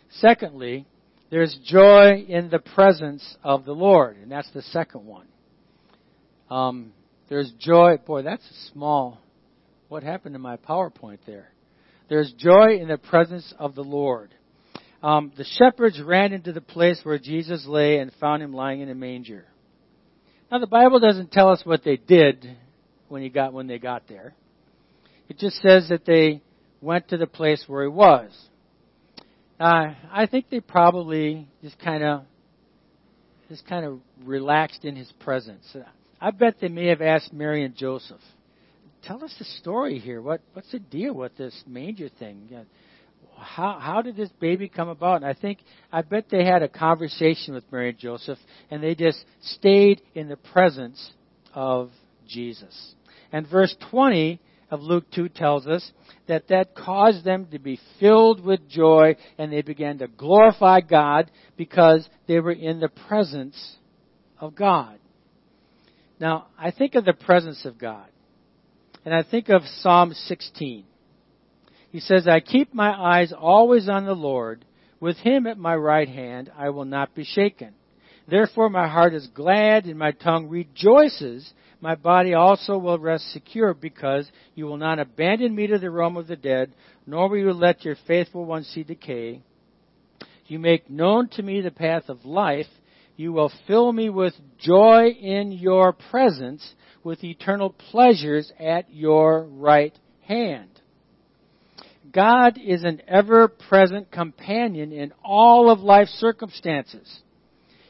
Secondly, 0.08 0.86
there's 1.30 1.58
joy 1.64 2.24
in 2.28 2.48
the 2.48 2.58
presence 2.58 3.36
of 3.44 3.64
the 3.64 3.72
Lord, 3.72 4.16
and 4.16 4.30
that's 4.30 4.50
the 4.52 4.62
second 4.62 5.04
one. 5.04 5.26
Um, 6.50 6.92
there's 7.28 7.52
joy. 7.58 7.98
Boy, 7.98 8.22
that's 8.22 8.44
a 8.50 8.70
small. 8.72 9.20
What 9.88 10.02
happened 10.02 10.34
to 10.34 10.38
my 10.38 10.56
PowerPoint 10.56 11.18
there? 11.26 11.50
There's 12.08 12.32
joy 12.32 12.78
in 12.80 12.88
the 12.88 12.96
presence 12.96 13.52
of 13.58 13.74
the 13.74 13.82
Lord. 13.82 14.34
Um, 15.02 15.32
the 15.36 15.44
shepherds 15.44 16.00
ran 16.02 16.32
into 16.32 16.52
the 16.52 16.60
place 16.60 17.00
where 17.02 17.18
Jesus 17.18 17.66
lay 17.66 17.98
and 17.98 18.10
found 18.18 18.42
him 18.42 18.52
lying 18.52 18.80
in 18.80 18.88
a 18.88 18.94
manger. 18.94 19.44
Now 20.50 20.58
the 20.58 20.66
Bible 20.66 20.98
doesn't 20.98 21.30
tell 21.30 21.50
us 21.50 21.60
what 21.64 21.84
they 21.84 21.96
did 21.96 22.56
when 23.08 23.22
he 23.22 23.28
got 23.28 23.52
when 23.52 23.66
they 23.66 23.78
got 23.78 24.08
there. 24.08 24.34
It 25.28 25.38
just 25.38 25.60
says 25.60 25.90
that 25.90 26.06
they 26.06 26.40
went 26.80 27.08
to 27.08 27.18
the 27.18 27.26
place 27.26 27.62
where 27.66 27.82
he 27.82 27.88
was. 27.88 28.30
Uh, 29.58 29.94
I 30.12 30.26
think 30.26 30.50
they 30.50 30.60
probably 30.60 31.48
just 31.62 31.78
kind 31.80 32.04
of 32.04 32.22
just 33.48 33.66
kind 33.66 33.84
of 33.84 33.98
relaxed 34.24 34.84
in 34.84 34.94
his 34.94 35.10
presence. 35.20 35.76
I 36.20 36.30
bet 36.30 36.56
they 36.60 36.68
may 36.68 36.86
have 36.88 37.00
asked 37.00 37.32
Mary 37.32 37.64
and 37.64 37.74
Joseph, 37.74 38.20
"Tell 39.02 39.24
us 39.24 39.34
the 39.36 39.44
story 39.44 39.98
here. 39.98 40.22
What 40.22 40.42
what's 40.52 40.70
the 40.70 40.78
deal 40.78 41.12
with 41.12 41.36
this 41.36 41.64
manger 41.66 42.08
thing? 42.08 42.66
How 43.36 43.80
how 43.80 44.00
did 44.00 44.14
this 44.14 44.30
baby 44.38 44.68
come 44.68 44.88
about?" 44.88 45.22
And 45.22 45.24
I 45.24 45.34
think 45.34 45.58
I 45.90 46.02
bet 46.02 46.26
they 46.30 46.44
had 46.44 46.62
a 46.62 46.68
conversation 46.68 47.54
with 47.54 47.64
Mary 47.72 47.88
and 47.88 47.98
Joseph, 47.98 48.38
and 48.70 48.80
they 48.80 48.94
just 48.94 49.24
stayed 49.40 50.02
in 50.14 50.28
the 50.28 50.36
presence 50.36 51.12
of 51.52 51.90
Jesus. 52.28 52.94
And 53.32 53.44
verse 53.48 53.74
20 53.90 54.40
of 54.70 54.82
Luke 54.82 55.04
2 55.14 55.30
tells 55.30 55.66
us 55.66 55.90
that 56.26 56.48
that 56.48 56.74
caused 56.74 57.24
them 57.24 57.46
to 57.52 57.58
be 57.58 57.80
filled 57.98 58.44
with 58.44 58.68
joy 58.68 59.16
and 59.38 59.52
they 59.52 59.62
began 59.62 59.98
to 59.98 60.08
glorify 60.08 60.80
God 60.80 61.30
because 61.56 62.08
they 62.26 62.38
were 62.40 62.52
in 62.52 62.80
the 62.80 62.90
presence 63.08 63.76
of 64.38 64.54
God. 64.54 64.98
Now, 66.20 66.48
I 66.58 66.70
think 66.70 66.94
of 66.94 67.04
the 67.04 67.12
presence 67.12 67.64
of 67.64 67.78
God 67.78 68.08
and 69.04 69.14
I 69.14 69.22
think 69.22 69.48
of 69.48 69.62
Psalm 69.80 70.12
16. 70.12 70.84
He 71.90 72.00
says, 72.00 72.28
I 72.28 72.40
keep 72.40 72.74
my 72.74 72.90
eyes 72.90 73.32
always 73.32 73.88
on 73.88 74.04
the 74.04 74.14
Lord. 74.14 74.64
With 75.00 75.16
him 75.18 75.46
at 75.46 75.56
my 75.56 75.74
right 75.74 76.08
hand, 76.08 76.50
I 76.56 76.70
will 76.70 76.84
not 76.84 77.14
be 77.14 77.24
shaken. 77.24 77.72
Therefore 78.28 78.68
my 78.68 78.88
heart 78.88 79.14
is 79.14 79.26
glad 79.28 79.86
and 79.86 79.98
my 79.98 80.12
tongue 80.12 80.48
rejoices 80.48 81.50
my 81.80 81.94
body 81.94 82.34
also 82.34 82.76
will 82.76 82.98
rest 82.98 83.32
secure 83.32 83.72
because 83.72 84.30
you 84.54 84.66
will 84.66 84.76
not 84.76 84.98
abandon 84.98 85.54
me 85.54 85.66
to 85.68 85.78
the 85.78 85.90
realm 85.90 86.16
of 86.16 86.26
the 86.26 86.36
dead, 86.36 86.72
nor 87.06 87.28
will 87.28 87.38
you 87.38 87.52
let 87.52 87.84
your 87.84 87.96
faithful 88.06 88.44
one 88.44 88.64
see 88.64 88.82
decay. 88.82 89.42
You 90.46 90.58
make 90.58 90.90
known 90.90 91.28
to 91.30 91.42
me 91.42 91.60
the 91.60 91.70
path 91.70 92.08
of 92.08 92.24
life. 92.24 92.66
You 93.16 93.32
will 93.32 93.52
fill 93.66 93.92
me 93.92 94.10
with 94.10 94.34
joy 94.58 95.08
in 95.08 95.52
your 95.52 95.92
presence, 95.92 96.74
with 97.04 97.22
eternal 97.22 97.70
pleasures 97.70 98.52
at 98.58 98.92
your 98.92 99.44
right 99.44 99.96
hand. 100.22 100.68
God 102.12 102.58
is 102.62 102.84
an 102.84 103.02
ever 103.06 103.48
present 103.48 104.10
companion 104.10 104.92
in 104.92 105.12
all 105.22 105.70
of 105.70 105.80
life's 105.80 106.12
circumstances. 106.12 107.20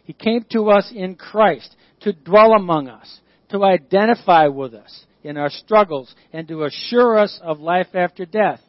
He 0.04 0.12
came 0.12 0.45
to 0.50 0.71
us 0.71 0.92
in 0.95 1.14
Christ 1.14 1.76
to 2.00 2.12
dwell 2.12 2.52
among 2.52 2.88
us, 2.88 3.21
to 3.50 3.64
identify 3.64 4.46
with 4.48 4.74
us 4.74 5.04
in 5.22 5.36
our 5.36 5.50
struggles 5.50 6.14
and 6.32 6.46
to 6.48 6.64
assure 6.64 7.18
us 7.18 7.38
of 7.42 7.60
life 7.60 7.88
after 7.94 8.24
death. 8.24 8.60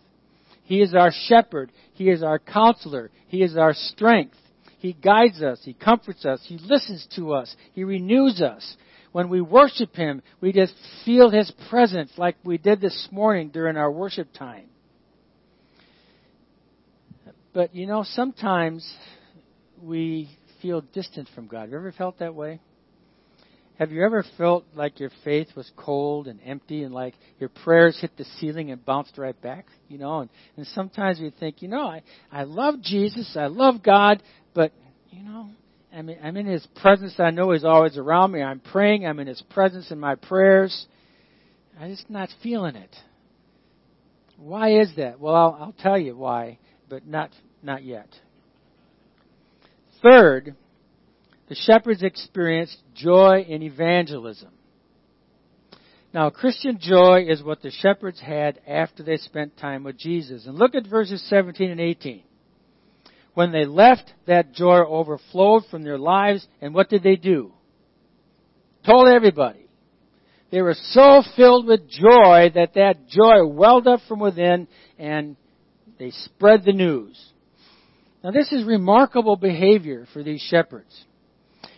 He 0.64 0.82
is 0.82 0.94
our 0.94 1.12
shepherd. 1.26 1.72
He 1.94 2.10
is 2.10 2.24
our 2.24 2.40
counselor. 2.40 3.12
He 3.28 3.42
is 3.42 3.58
our 3.58 3.74
strength. 3.74 4.36
He 4.80 4.94
guides 4.94 5.42
us. 5.42 5.60
He 5.64 5.74
comforts 5.74 6.26
us. 6.26 6.42
He 6.46 6.58
listens 6.58 7.08
to 7.16 7.34
us. 7.34 7.56
He 7.74 7.84
renews 7.84 8.42
us. 8.42 8.78
when 9.12 9.30
we 9.30 9.42
worship 9.42 9.96
Him, 9.96 10.22
we 10.40 10.54
just 10.54 10.76
feel 11.04 11.32
His 11.32 11.52
presence 11.70 12.12
like 12.18 12.36
we 12.44 12.60
did 12.60 12.80
this 12.80 13.08
morning 13.12 13.50
during 13.50 13.76
our 13.76 13.92
worship 13.92 14.28
time. 14.34 14.66
But 17.52 17.74
you 17.74 17.88
know, 17.88 18.04
sometimes 18.04 18.88
we 19.82 20.30
feel 20.62 20.82
distant 20.82 21.28
from 21.34 21.48
God. 21.48 21.62
Have 21.62 21.72
you 21.72 21.78
ever 21.78 21.92
felt 21.92 22.20
that 22.20 22.36
way? 22.36 22.60
Have 23.80 23.94
you 23.94 24.04
ever 24.04 24.26
felt 24.38 24.66
like 24.76 25.00
your 25.00 25.10
faith 25.24 25.48
was 25.56 25.72
cold 25.78 26.28
and 26.28 26.42
empty 26.46 26.84
and 26.84 26.94
like 26.94 27.16
your 27.40 27.48
prayers 27.48 27.98
hit 28.00 28.12
the 28.18 28.26
ceiling 28.38 28.72
and 28.72 28.84
bounced 28.84 29.18
right 29.18 29.42
back? 29.42 29.68
You 29.88 29.98
know, 29.98 30.20
and, 30.20 30.30
and 30.58 30.68
sometimes 30.68 31.18
you 31.18 31.32
think, 31.40 31.62
you 31.62 31.70
know, 31.70 31.88
I, 31.88 32.04
I 32.30 32.44
love 32.44 32.82
Jesus, 32.82 33.38
I 33.40 33.46
love 33.46 33.82
God, 33.82 34.22
but, 34.54 34.74
you 35.12 35.24
know, 35.24 35.50
I'm 35.94 36.10
in, 36.10 36.20
I'm 36.22 36.36
in 36.36 36.46
His 36.46 36.68
presence. 36.82 37.16
I 37.20 37.32
know 37.32 37.52
He's 37.52 37.64
always 37.64 37.98
around 37.98 38.34
me. 38.34 38.42
I'm 38.42 38.60
praying. 38.60 39.08
I'm 39.08 39.18
in 39.20 39.28
His 39.28 39.42
presence 39.50 39.92
in 39.92 40.00
my 40.00 40.16
prayers. 40.16 40.86
I'm 41.80 41.90
just 41.90 42.10
not 42.10 42.30
feeling 42.44 42.76
it. 42.76 42.94
Why 44.38 44.82
is 44.82 44.92
that? 44.98 45.22
Well, 45.22 45.36
I'll, 45.36 45.58
I'll 45.60 45.76
tell 45.80 45.98
you 45.98 46.18
why, 46.18 46.60
but 46.90 47.08
not 47.08 47.32
not 47.64 47.84
yet. 47.84 48.08
Third, 50.04 50.56
the 51.50 51.56
shepherds 51.56 52.04
experienced 52.04 52.78
joy 52.94 53.44
in 53.48 53.64
evangelism. 53.64 54.50
Now, 56.14 56.30
Christian 56.30 56.78
joy 56.80 57.26
is 57.28 57.44
what 57.44 57.62
the 57.62 57.72
shepherds 57.72 58.20
had 58.20 58.60
after 58.68 59.04
they 59.04 59.18
spent 59.18 59.58
time 59.58 59.84
with 59.84 59.98
Jesus. 59.98 60.46
And 60.46 60.58
look 60.58 60.76
at 60.76 60.88
verses 60.88 61.28
17 61.28 61.70
and 61.70 61.80
18. 61.80 62.24
When 63.34 63.52
they 63.52 63.66
left, 63.66 64.12
that 64.28 64.54
joy 64.54 64.80
overflowed 64.80 65.64
from 65.70 65.84
their 65.84 65.98
lives, 65.98 66.48
and 66.62 66.74
what 66.74 66.90
did 66.90 67.04
they 67.04 67.16
do? 67.16 67.52
Told 68.86 69.08
everybody. 69.08 69.68
They 70.52 70.62
were 70.62 70.76
so 70.76 71.24
filled 71.36 71.68
with 71.68 71.90
joy 71.90 72.52
that 72.56 72.74
that 72.76 73.08
joy 73.08 73.46
welled 73.46 73.88
up 73.88 74.02
from 74.08 74.20
within, 74.20 74.68
and 74.98 75.36
they 76.00 76.10
spread 76.12 76.64
the 76.64 76.74
news. 76.74 77.24
Now, 78.24 78.32
this 78.32 78.52
is 78.52 78.66
remarkable 78.66 79.36
behavior 79.36 80.08
for 80.12 80.24
these 80.24 80.42
shepherds 80.42 81.06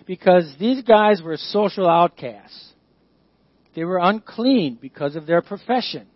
because 0.06 0.54
these 0.60 0.84
guys 0.84 1.22
were 1.22 1.38
social 1.38 1.88
outcasts. 1.88 2.70
They 3.76 3.84
were 3.84 4.00
unclean 4.00 4.78
because 4.82 5.16
of 5.16 5.26
their 5.26 5.42
profession. 5.42 6.08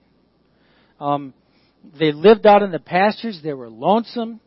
Um, 1.00 1.34
they 2.00 2.12
lived 2.12 2.46
out 2.46 2.64
in 2.64 2.72
the 2.72 2.80
pastures. 2.80 3.40
They 3.44 3.54
were 3.54 3.70
lonesome 3.70 4.40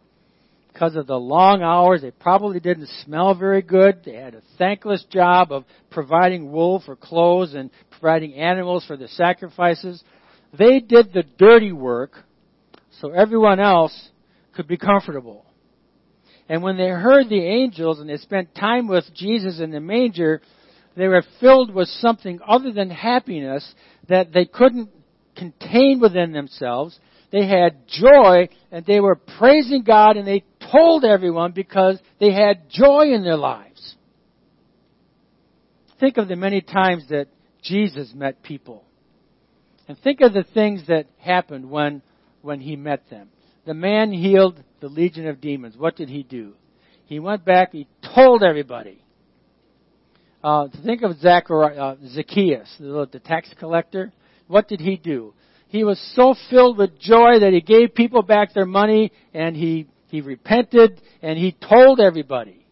because 0.72 0.96
of 0.96 1.06
the 1.06 1.18
long 1.18 1.62
hours. 1.62 2.02
They 2.02 2.10
probably 2.10 2.60
didn't 2.60 2.88
smell 3.04 3.34
very 3.34 3.62
good. 3.62 4.02
They 4.04 4.14
had 4.14 4.34
a 4.34 4.42
thankless 4.58 5.04
job 5.10 5.52
of 5.52 5.64
providing 5.90 6.52
wool 6.52 6.82
for 6.84 6.96
clothes 6.96 7.54
and 7.54 7.70
providing 7.90 8.34
animals 8.34 8.84
for 8.86 8.96
the 8.96 9.08
sacrifices. 9.08 10.02
They 10.56 10.80
did 10.80 11.12
the 11.12 11.24
dirty 11.38 11.72
work 11.72 12.12
so 13.00 13.10
everyone 13.10 13.60
else 13.60 14.10
could 14.54 14.66
be 14.66 14.76
comfortable. 14.76 15.44
And 16.48 16.62
when 16.62 16.76
they 16.76 16.88
heard 16.88 17.28
the 17.28 17.44
angels 17.44 18.00
and 18.00 18.08
they 18.08 18.16
spent 18.16 18.54
time 18.54 18.88
with 18.88 19.04
Jesus 19.14 19.60
in 19.60 19.70
the 19.70 19.80
manger, 19.80 20.40
they 20.96 21.06
were 21.06 21.24
filled 21.40 21.74
with 21.74 21.88
something 21.88 22.40
other 22.46 22.72
than 22.72 22.90
happiness 22.90 23.74
that 24.08 24.32
they 24.32 24.46
couldn't 24.46 24.90
contain 25.36 26.00
within 26.00 26.32
themselves. 26.32 26.98
They 27.30 27.46
had 27.46 27.86
joy 27.86 28.48
and 28.72 28.86
they 28.86 29.00
were 29.00 29.16
praising 29.16 29.82
God 29.82 30.16
and 30.16 30.26
they 30.26 30.44
told 30.72 31.04
everyone 31.04 31.52
because 31.52 31.98
they 32.18 32.32
had 32.32 32.70
joy 32.70 33.12
in 33.12 33.22
their 33.22 33.36
lives. 33.36 33.96
Think 36.00 36.16
of 36.16 36.28
the 36.28 36.36
many 36.36 36.60
times 36.60 37.08
that 37.10 37.26
Jesus 37.62 38.12
met 38.14 38.42
people. 38.42 38.84
And 39.86 39.98
think 39.98 40.20
of 40.20 40.32
the 40.32 40.44
things 40.54 40.86
that 40.88 41.06
happened 41.18 41.68
when, 41.68 42.02
when 42.42 42.60
he 42.60 42.76
met 42.76 43.08
them. 43.10 43.28
The 43.68 43.74
man 43.74 44.12
healed 44.12 44.64
the 44.80 44.88
legion 44.88 45.28
of 45.28 45.42
demons. 45.42 45.76
What 45.76 45.94
did 45.94 46.08
he 46.08 46.22
do? 46.22 46.54
He 47.04 47.18
went 47.18 47.44
back, 47.44 47.72
he 47.72 47.86
told 48.14 48.42
everybody. 48.42 49.04
Uh, 50.42 50.68
think 50.86 51.02
of 51.02 51.18
Zachariah, 51.18 51.78
uh, 51.78 51.96
Zacchaeus, 52.14 52.66
the, 52.80 53.06
the 53.12 53.18
tax 53.18 53.50
collector. 53.58 54.10
What 54.46 54.68
did 54.68 54.80
he 54.80 54.96
do? 54.96 55.34
He 55.68 55.84
was 55.84 56.00
so 56.16 56.34
filled 56.48 56.78
with 56.78 56.98
joy 56.98 57.40
that 57.40 57.52
he 57.52 57.60
gave 57.60 57.94
people 57.94 58.22
back 58.22 58.54
their 58.54 58.64
money 58.64 59.12
and 59.34 59.54
he, 59.54 59.86
he 60.06 60.22
repented 60.22 61.02
and 61.20 61.38
he 61.38 61.54
told 61.68 62.00
everybody. 62.00 62.64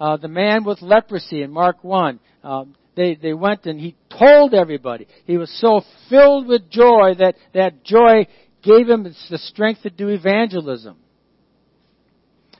Uh, 0.00 0.16
the 0.16 0.26
man 0.26 0.64
with 0.64 0.82
leprosy 0.82 1.42
in 1.42 1.52
Mark 1.52 1.84
1, 1.84 2.18
um, 2.42 2.74
they, 2.96 3.14
they 3.14 3.34
went 3.34 3.66
and 3.66 3.78
he 3.78 3.94
told 4.18 4.52
everybody. 4.52 5.06
He 5.26 5.36
was 5.38 5.48
so 5.60 5.82
filled 6.08 6.48
with 6.48 6.68
joy 6.70 7.14
that 7.20 7.36
that 7.54 7.84
joy 7.84 8.26
gave 8.62 8.88
him 8.88 9.04
the 9.04 9.38
strength 9.38 9.82
to 9.82 9.90
do 9.90 10.08
evangelism. 10.08 10.96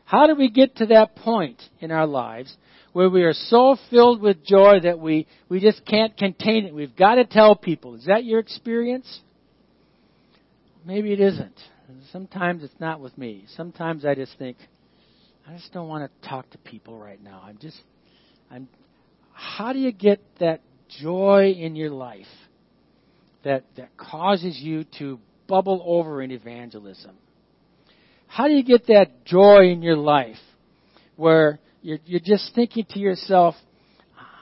How 0.05 0.27
do 0.27 0.35
we 0.35 0.51
get 0.51 0.77
to 0.77 0.87
that 0.87 1.15
point 1.15 1.63
in 1.79 1.93
our 1.93 2.07
lives 2.07 2.57
where 2.93 3.09
we 3.09 3.23
are 3.23 3.33
so 3.33 3.77
filled 3.91 4.21
with 4.21 4.45
joy 4.45 4.81
that 4.83 4.99
we, 4.99 5.29
we 5.49 5.61
just 5.61 5.87
can't 5.87 6.17
contain 6.17 6.67
it? 6.67 6.75
We've 6.75 6.97
got 6.97 7.15
to 7.15 7.25
tell 7.25 7.55
people. 7.55 7.95
Is 7.95 8.07
that 8.07 8.25
your 8.25 8.41
experience? 8.41 9.21
Maybe 10.85 11.13
it 11.13 11.21
isn't. 11.21 11.55
Sometimes 12.11 12.65
it's 12.65 12.81
not 12.81 13.01
with 13.01 13.17
me. 13.17 13.45
Sometimes 13.57 14.05
I 14.05 14.15
just 14.15 14.37
think, 14.39 14.57
I 15.47 15.53
just 15.55 15.73
don't 15.73 15.89
want 15.89 16.11
to 16.11 16.29
talk 16.29 16.51
to 16.51 16.59
people 16.59 16.99
right 16.99 17.23
now. 17.23 17.43
I'm 17.45 17.59
just, 17.59 17.81
I'm, 18.51 18.69
how 19.33 19.73
do 19.73 19.79
you 19.79 19.93
get 19.93 20.21
that 20.41 20.61
joy 21.01 21.55
in 21.57 21.77
your 21.77 21.91
life 21.91 22.27
that, 23.45 23.65
that 23.77 23.97
causes 23.97 24.59
you 24.59 24.85
to 24.99 25.19
bubble 25.51 25.83
over 25.85 26.23
in 26.23 26.31
evangelism? 26.31 27.17
How 28.29 28.47
do 28.47 28.55
you 28.55 28.63
get 28.63 28.87
that 28.87 29.25
joy 29.25 29.71
in 29.71 29.83
your 29.83 29.97
life 29.97 30.39
where 31.17 31.59
you're, 31.83 31.99
you're 32.07 32.21
just 32.25 32.55
thinking 32.55 32.87
to 32.91 33.01
yourself, 33.01 33.57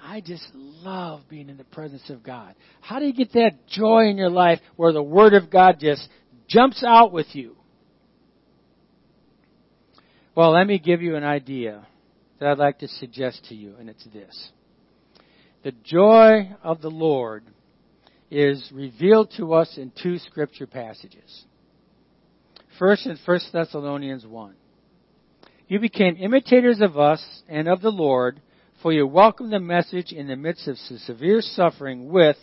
I 0.04 0.20
just 0.20 0.46
love 0.54 1.22
being 1.30 1.48
in 1.48 1.56
the 1.56 1.64
presence 1.64 2.10
of 2.10 2.22
God? 2.22 2.54
How 2.82 2.98
do 2.98 3.06
you 3.06 3.14
get 3.14 3.32
that 3.32 3.66
joy 3.66 4.08
in 4.10 4.18
your 4.18 4.28
life 4.28 4.60
where 4.76 4.92
the 4.92 5.02
Word 5.02 5.32
of 5.32 5.50
God 5.50 5.78
just 5.80 6.06
jumps 6.46 6.84
out 6.86 7.10
with 7.10 7.28
you? 7.32 7.56
Well, 10.34 10.52
let 10.52 10.66
me 10.66 10.78
give 10.78 11.00
you 11.00 11.16
an 11.16 11.24
idea 11.24 11.86
that 12.38 12.50
I'd 12.50 12.58
like 12.58 12.80
to 12.80 12.88
suggest 12.88 13.46
to 13.48 13.54
you, 13.54 13.74
and 13.80 13.88
it's 13.88 14.04
this. 14.12 14.50
The 15.64 15.72
joy 15.82 16.50
of 16.62 16.82
the 16.82 16.90
Lord 16.90 17.44
is 18.30 18.70
revealed 18.72 19.32
to 19.36 19.54
us 19.54 19.76
in 19.76 19.92
two 20.02 20.18
scripture 20.18 20.66
passages. 20.66 21.44
First 22.78 23.06
in 23.06 23.18
1 23.24 23.40
Thessalonians 23.52 24.26
1. 24.26 24.54
You 25.66 25.80
became 25.80 26.16
imitators 26.16 26.80
of 26.80 26.98
us 26.98 27.22
and 27.48 27.68
of 27.68 27.82
the 27.82 27.90
Lord, 27.90 28.40
for 28.82 28.92
you 28.92 29.06
welcomed 29.06 29.52
the 29.52 29.60
message 29.60 30.12
in 30.12 30.28
the 30.28 30.36
midst 30.36 30.68
of 30.68 30.78
severe 30.78 31.40
suffering 31.40 32.08
with 32.08 32.36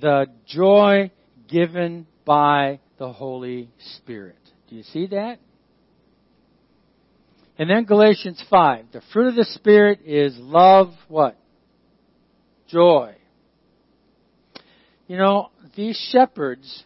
the 0.00 0.26
joy 0.46 1.10
given 1.48 2.06
by 2.24 2.80
the 2.98 3.12
Holy 3.12 3.70
Spirit. 3.96 4.38
Do 4.68 4.76
you 4.76 4.84
see 4.84 5.06
that? 5.08 5.38
And 7.58 7.68
then 7.68 7.84
Galatians 7.84 8.42
5. 8.48 8.86
The 8.92 9.02
fruit 9.12 9.28
of 9.28 9.34
the 9.34 9.44
Spirit 9.44 10.00
is 10.06 10.34
love, 10.38 10.94
what? 11.08 11.36
Joy. 12.68 13.16
You 15.10 15.16
know, 15.16 15.50
these 15.74 15.98
shepherds 16.12 16.84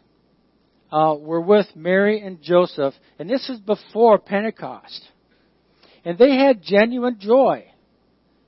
uh, 0.90 1.14
were 1.18 1.42
with 1.42 1.66
Mary 1.76 2.22
and 2.22 2.40
Joseph, 2.40 2.94
and 3.18 3.28
this 3.28 3.46
was 3.50 3.60
before 3.60 4.18
Pentecost. 4.18 5.10
And 6.06 6.16
they 6.16 6.34
had 6.34 6.62
genuine 6.62 7.18
joy. 7.20 7.66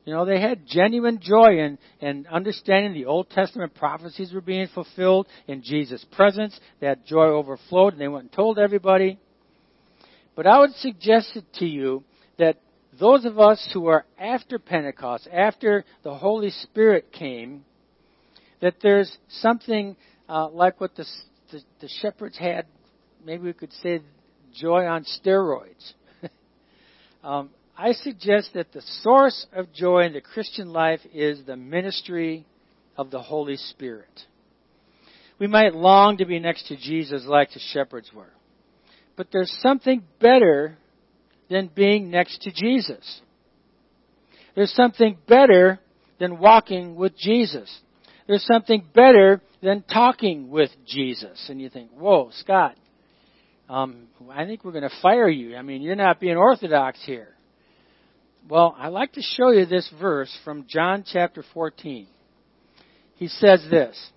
You 0.06 0.14
know, 0.14 0.24
they 0.24 0.40
had 0.40 0.66
genuine 0.66 1.20
joy 1.20 1.58
in, 1.58 1.78
in 2.00 2.26
understanding 2.32 2.94
the 2.94 3.04
Old 3.04 3.28
Testament 3.28 3.74
prophecies 3.74 4.32
were 4.32 4.40
being 4.40 4.66
fulfilled 4.68 5.26
in 5.46 5.62
Jesus' 5.62 6.06
presence. 6.10 6.58
That 6.80 7.04
joy 7.04 7.26
overflowed, 7.26 7.92
and 7.92 8.00
they 8.00 8.08
went 8.08 8.22
and 8.22 8.32
told 8.32 8.58
everybody. 8.58 9.18
But 10.34 10.46
I 10.46 10.58
would 10.58 10.72
suggest 10.76 11.36
it 11.36 11.44
to 11.58 11.66
you 11.66 12.02
that 12.38 12.56
those 12.98 13.26
of 13.26 13.38
us 13.38 13.68
who 13.74 13.88
are 13.88 14.06
after 14.18 14.58
Pentecost, 14.58 15.28
after 15.30 15.84
the 16.02 16.14
Holy 16.14 16.48
Spirit 16.48 17.12
came, 17.12 17.66
that 18.60 18.76
there's 18.82 19.16
something 19.28 19.96
uh, 20.28 20.48
like 20.48 20.80
what 20.80 20.94
the 20.96 21.04
the, 21.52 21.60
the 21.80 21.88
shepherds 22.00 22.36
had, 22.36 22.66
maybe 23.24 23.44
we 23.44 23.52
could 23.52 23.72
say, 23.82 24.00
joy 24.54 24.84
on 24.84 25.04
steroids. 25.04 25.92
um, 27.24 27.50
I 27.76 27.92
suggest 27.92 28.50
that 28.54 28.72
the 28.72 28.82
source 29.02 29.46
of 29.52 29.72
joy 29.72 30.04
in 30.04 30.12
the 30.12 30.20
Christian 30.20 30.70
life 30.70 31.00
is 31.12 31.44
the 31.44 31.56
ministry 31.56 32.46
of 32.96 33.10
the 33.10 33.20
Holy 33.20 33.56
Spirit. 33.56 34.22
We 35.38 35.46
might 35.46 35.74
long 35.74 36.16
to 36.18 36.24
be 36.24 36.38
next 36.38 36.68
to 36.68 36.76
Jesus 36.76 37.24
like 37.26 37.52
the 37.52 37.60
shepherds 37.72 38.10
were. 38.14 38.32
But 39.16 39.28
there's 39.32 39.54
something 39.60 40.02
better 40.20 40.78
than 41.50 41.70
being 41.74 42.10
next 42.10 42.42
to 42.42 42.52
Jesus. 42.52 43.20
There's 44.54 44.72
something 44.72 45.18
better 45.28 45.78
than 46.18 46.38
walking 46.38 46.96
with 46.96 47.16
Jesus. 47.16 47.70
There's 48.26 48.44
something 48.44 48.84
better 48.94 49.40
than 49.62 49.82
talking 49.82 50.50
with 50.50 50.70
Jesus. 50.86 51.46
And 51.48 51.60
you 51.60 51.68
think, 51.68 51.90
whoa, 51.92 52.30
Scott, 52.32 52.76
um, 53.68 54.08
I 54.30 54.44
think 54.44 54.64
we're 54.64 54.72
going 54.72 54.88
to 54.88 55.02
fire 55.02 55.28
you. 55.28 55.56
I 55.56 55.62
mean, 55.62 55.82
you're 55.82 55.96
not 55.96 56.20
being 56.20 56.36
orthodox 56.36 56.98
here. 57.04 57.28
Well, 58.48 58.76
I'd 58.78 58.88
like 58.88 59.12
to 59.14 59.22
show 59.22 59.50
you 59.50 59.66
this 59.66 59.90
verse 60.00 60.36
from 60.44 60.66
John 60.68 61.04
chapter 61.10 61.44
14. 61.52 62.06
He 63.16 63.28
says 63.28 63.66
this. 63.70 64.10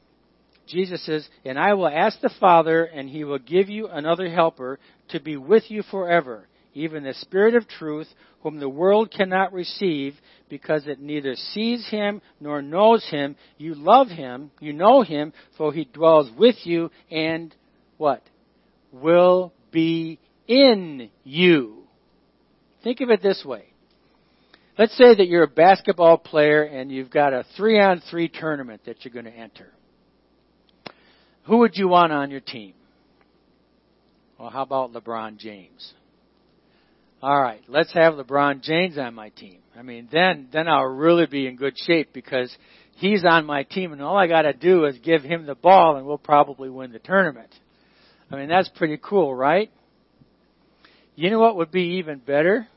Jesus 0.67 1.04
says, 1.04 1.28
And 1.43 1.58
I 1.58 1.74
will 1.74 1.88
ask 1.88 2.22
the 2.22 2.30
Father, 2.39 2.84
and 2.84 3.10
he 3.10 3.24
will 3.24 3.39
give 3.39 3.69
you 3.69 3.88
another 3.88 4.30
helper 4.30 4.80
to 5.10 5.19
be 5.19 5.36
with 5.36 5.72
you 5.72 5.82
forever, 5.89 6.48
even 6.80 7.04
the 7.04 7.13
Spirit 7.13 7.56
of 7.56 7.68
truth, 7.68 8.08
whom 8.42 8.60
the 8.60 8.70
world 8.70 9.12
cannot 9.15 9.54
receive, 9.54 10.15
because 10.50 10.88
it 10.88 11.00
neither 11.00 11.36
sees 11.36 11.88
him 11.89 12.22
nor 12.39 12.62
knows 12.62 13.06
him. 13.10 13.36
You 13.58 13.76
love 13.76 14.08
him, 14.08 14.52
you 14.60 14.74
know 14.74 15.02
him, 15.02 15.34
for 15.58 15.74
he 15.74 15.86
dwells 15.86 16.30
with 16.38 16.56
you 16.63 16.89
and 17.12 17.56
what? 17.98 18.24
Will 18.92 19.54
be 19.72 20.20
in 20.48 21.10
you. 21.24 21.84
Think 22.84 23.02
of 23.02 23.10
it 23.10 23.22
this 23.22 23.44
way. 23.46 23.65
Let's 24.78 24.96
say 24.98 25.13
that 25.13 25.28
you're 25.28 25.44
a 25.44 25.48
basketball 25.48 26.18
player 26.18 26.63
and 26.63 26.89
you've 26.89 27.12
got 27.12 27.34
a 27.34 27.46
three 27.58 27.80
on 27.80 28.02
three 28.10 28.30
tournament 28.30 28.82
that 28.86 29.04
you're 29.04 29.13
going 29.13 29.26
to 29.26 29.38
enter. 29.38 29.74
Who 31.44 31.58
would 31.58 31.76
you 31.76 31.89
want 31.89 32.13
on 32.13 32.32
your 32.32 32.39
team? 32.39 32.74
Well, 34.39 34.50
how 34.50 34.62
about 34.62 34.94
LeBron 34.94 35.38
James? 35.38 35.94
All 37.21 37.41
right, 37.41 37.62
let's 37.67 37.91
have 37.93 38.13
LeBron 38.13 38.62
James 38.62 38.97
on 38.97 39.13
my 39.13 39.27
team. 39.29 39.60
I 39.77 39.82
mean, 39.82 40.08
then 40.10 40.47
then 40.53 40.69
I'll 40.69 40.86
really 40.86 41.25
be 41.25 41.47
in 41.47 41.58
good 41.58 41.73
shape 41.77 42.13
because 42.13 42.55
he's 42.95 43.25
on 43.25 43.45
my 43.45 43.63
team, 43.63 43.91
and 43.91 44.01
all 44.01 44.15
I 44.15 44.27
got 44.27 44.43
to 44.43 44.53
do 44.53 44.86
is 44.86 44.97
give 44.99 45.21
him 45.21 45.45
the 45.45 45.55
ball, 45.55 45.97
and 45.97 46.05
we'll 46.05 46.17
probably 46.17 46.69
win 46.69 46.93
the 46.93 46.99
tournament. 46.99 47.53
I 48.32 48.38
mean, 48.38 48.47
that's 48.47 48.69
pretty 48.69 48.97
cool, 49.01 49.36
right? 49.36 49.69
You 51.15 51.29
know 51.29 51.39
what 51.39 51.58
would 51.58 51.71
be 51.71 51.97
even 51.97 52.19
better? 52.19 52.67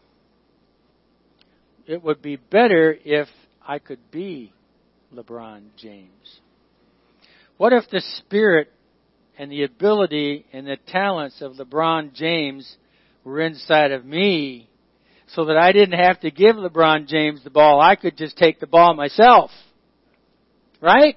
It 1.86 2.02
would 2.02 2.20
be 2.20 2.34
better 2.34 2.96
if 3.04 3.28
I 3.64 3.78
could 3.78 4.10
be 4.10 4.52
LeBron 5.14 5.62
James. 5.76 6.40
What 7.58 7.72
if 7.72 7.88
the 7.90 8.02
spirit 8.18 8.72
and 9.38 9.52
the 9.52 9.62
ability 9.62 10.46
and 10.52 10.66
the 10.66 10.78
talents 10.88 11.40
of 11.42 11.52
LeBron 11.52 12.12
James 12.14 12.76
were 13.24 13.40
inside 13.40 13.92
of 13.92 14.04
me 14.04 14.68
so 15.28 15.46
that 15.46 15.56
I 15.56 15.72
didn't 15.72 15.98
have 15.98 16.20
to 16.20 16.30
give 16.30 16.56
LeBron 16.56 17.06
James 17.06 17.42
the 17.42 17.50
ball. 17.50 17.80
I 17.80 17.96
could 17.96 18.16
just 18.16 18.36
take 18.36 18.60
the 18.60 18.66
ball 18.66 18.94
myself. 18.94 19.50
Right? 20.80 21.16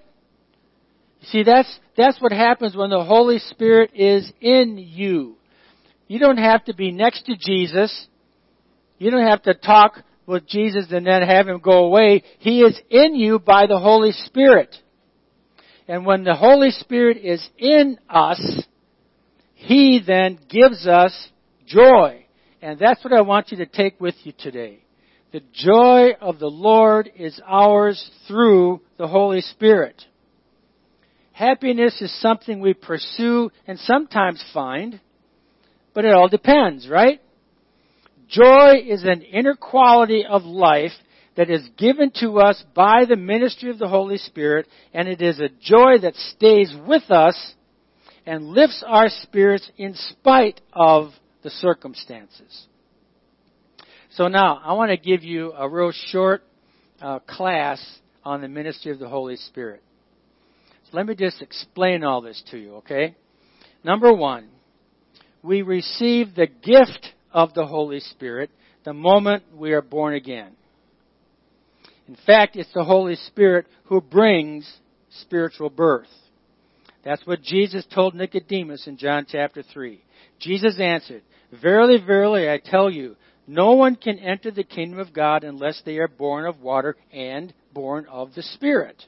See, 1.24 1.44
that's, 1.44 1.80
that's 1.98 2.22
what 2.22 2.32
happens 2.32 2.76
when 2.76 2.92
the 2.92 3.04
Holy 3.04 3.40
Spirit 3.40 3.92
is 3.96 4.32
in 4.40 4.78
you. 4.78 5.36
You 6.08 6.20
don't 6.20 6.38
have 6.38 6.64
to 6.66 6.76
be 6.76 6.92
next 6.92 7.26
to 7.26 7.36
Jesus. 7.36 8.08
You 9.00 9.12
don't 9.12 9.28
have 9.28 9.44
to 9.44 9.56
talk 9.56 10.04
with 10.28 10.48
Jesus 10.48 10.86
and 10.92 11.06
then 11.06 11.22
have 11.24 11.48
him 11.48 11.60
go 11.60 11.86
away. 11.86 12.24
He 12.40 12.62
is 12.62 12.80
in 12.90 13.16
you 13.16 13.40
by 13.40 13.66
the 13.68 13.80
Holy 13.80 14.12
Spirit. 14.12 14.76
And 15.88 16.06
when 16.06 16.24
the 16.24 16.36
Holy 16.36 16.72
Spirit 16.72 17.18
is 17.18 17.48
in 17.58 18.00
us, 18.10 18.64
He 19.54 20.02
then 20.06 20.40
gives 20.50 20.88
us 20.88 21.30
joy. 21.66 22.26
And 22.62 22.80
that's 22.80 23.04
what 23.04 23.14
I 23.14 23.22
want 23.22 23.52
you 23.52 23.58
to 23.58 23.66
take 23.66 24.00
with 24.00 24.16
you 24.24 24.34
today. 24.38 24.84
The 25.32 25.42
joy 25.54 26.12
of 26.22 26.40
the 26.40 26.50
Lord 26.50 27.12
is 27.16 27.40
ours 27.46 28.10
through 28.28 28.82
the 28.98 29.08
Holy 29.08 29.42
Spirit. 29.42 30.02
Happiness 31.34 32.02
is 32.02 32.22
something 32.22 32.62
we 32.62 32.74
pursue 32.74 33.52
and 33.68 33.78
sometimes 33.80 34.44
find, 34.54 35.02
but 35.94 36.06
it 36.06 36.14
all 36.14 36.30
depends, 36.30 36.88
right? 36.88 37.22
Joy 38.30 38.76
is 38.88 39.04
an 39.04 39.22
inner 39.22 39.56
quality 39.56 40.24
of 40.28 40.44
life 40.44 40.94
that 41.36 41.50
is 41.50 41.68
given 41.78 42.12
to 42.22 42.40
us 42.40 42.64
by 42.74 43.04
the 43.08 43.18
ministry 43.18 43.70
of 43.70 43.78
the 43.78 43.90
Holy 43.90 44.18
Spirit, 44.18 44.68
and 44.94 45.08
it 45.08 45.22
is 45.22 45.40
a 45.40 45.50
joy 45.50 45.98
that 46.02 46.16
stays 46.16 46.74
with 46.88 47.12
us 47.12 47.54
and 48.26 48.46
lifts 48.46 48.84
our 48.88 49.10
spirits 49.10 49.70
in 49.78 49.94
spite 49.94 50.62
of 50.72 51.12
the 51.46 51.52
circumstances. 51.52 52.66
So 54.14 54.28
now, 54.28 54.60
I 54.64 54.74
want 54.74 54.90
to 54.90 54.98
give 54.98 55.24
you 55.24 55.54
a 55.54 55.70
real 55.70 55.92
short 56.08 56.42
uh, 57.00 57.20
class 57.20 57.80
on 58.24 58.42
the 58.42 58.48
ministry 58.48 58.92
of 58.92 58.98
the 58.98 59.08
Holy 59.08 59.36
Spirit. 59.36 59.84
So 60.86 60.98
let 60.98 61.06
me 61.06 61.14
just 61.14 61.44
explain 61.44 62.04
all 62.04 62.22
this 62.22 62.42
to 62.50 62.58
you, 62.58 62.76
okay? 62.78 63.16
Number 63.84 64.12
one, 64.12 64.48
we 65.44 65.62
receive 65.62 66.34
the 66.34 66.48
gift 66.48 67.14
of 67.32 67.54
the 67.54 67.68
Holy 67.68 68.00
Spirit 68.00 68.50
the 68.84 68.94
moment 68.94 69.44
we 69.54 69.74
are 69.74 69.84
born 69.84 70.16
again. 70.16 70.54
In 72.08 72.18
fact, 72.26 72.56
it's 72.56 72.74
the 72.74 72.84
Holy 72.84 73.18
Spirit 73.18 73.68
who 73.84 74.02
brings 74.02 74.68
spiritual 75.22 75.70
birth. 75.70 76.10
That's 77.04 77.26
what 77.28 77.44
Jesus 77.44 77.86
told 77.94 78.16
Nicodemus 78.16 78.88
in 78.88 78.98
John 78.98 79.28
chapter 79.30 79.62
3. 79.62 80.02
Jesus 80.40 80.80
answered, 80.80 81.24
Verily, 81.62 81.98
verily, 82.06 82.50
I 82.50 82.58
tell 82.58 82.90
you, 82.90 83.16
no 83.48 83.74
one 83.74 83.96
can 83.96 84.20
enter 84.20 84.52
the 84.52 84.64
kingdom 84.64 85.00
of 85.00 85.14
God 85.14 85.44
unless 85.44 85.82
they 85.86 85.98
are 85.98 86.08
born 86.08 86.46
of 86.46 86.62
water 86.62 86.96
and 87.14 87.54
born 87.74 88.08
of 88.10 88.34
the 88.34 88.42
Spirit. 88.42 89.04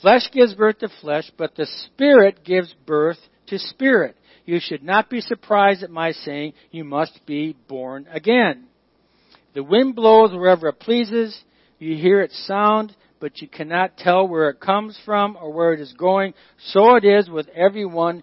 Flesh 0.00 0.28
gives 0.32 0.54
birth 0.54 0.78
to 0.78 0.88
flesh, 1.00 1.30
but 1.36 1.54
the 1.54 1.66
Spirit 1.66 2.44
gives 2.44 2.74
birth 2.86 3.18
to 3.48 3.58
spirit. 3.58 4.16
You 4.44 4.58
should 4.60 4.82
not 4.82 5.08
be 5.08 5.20
surprised 5.20 5.82
at 5.82 5.90
my 5.90 6.12
saying, 6.12 6.54
You 6.70 6.84
must 6.84 7.20
be 7.26 7.56
born 7.68 8.08
again. 8.10 8.64
The 9.54 9.62
wind 9.62 9.94
blows 9.94 10.32
wherever 10.32 10.68
it 10.68 10.80
pleases. 10.80 11.38
You 11.78 11.96
hear 11.96 12.22
its 12.22 12.46
sound, 12.46 12.96
but 13.20 13.40
you 13.40 13.48
cannot 13.48 13.96
tell 13.96 14.26
where 14.26 14.50
it 14.50 14.60
comes 14.60 14.98
from 15.04 15.36
or 15.40 15.52
where 15.52 15.72
it 15.72 15.80
is 15.80 15.92
going. 15.92 16.34
So 16.58 16.96
it 16.96 17.04
is 17.04 17.28
with 17.28 17.48
everyone 17.48 18.22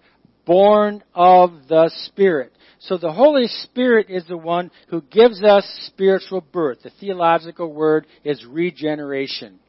born 0.49 1.03
of 1.13 1.51
the 1.67 1.91
Spirit. 2.05 2.51
So 2.79 2.97
the 2.97 3.13
Holy 3.13 3.45
Spirit 3.45 4.07
is 4.09 4.25
the 4.25 4.35
one 4.35 4.71
who 4.87 5.03
gives 5.03 5.43
us 5.43 5.63
spiritual 5.85 6.41
birth. 6.41 6.79
The 6.81 6.89
theological 6.99 7.71
word 7.71 8.07
is 8.23 8.43
regeneration. 8.47 9.59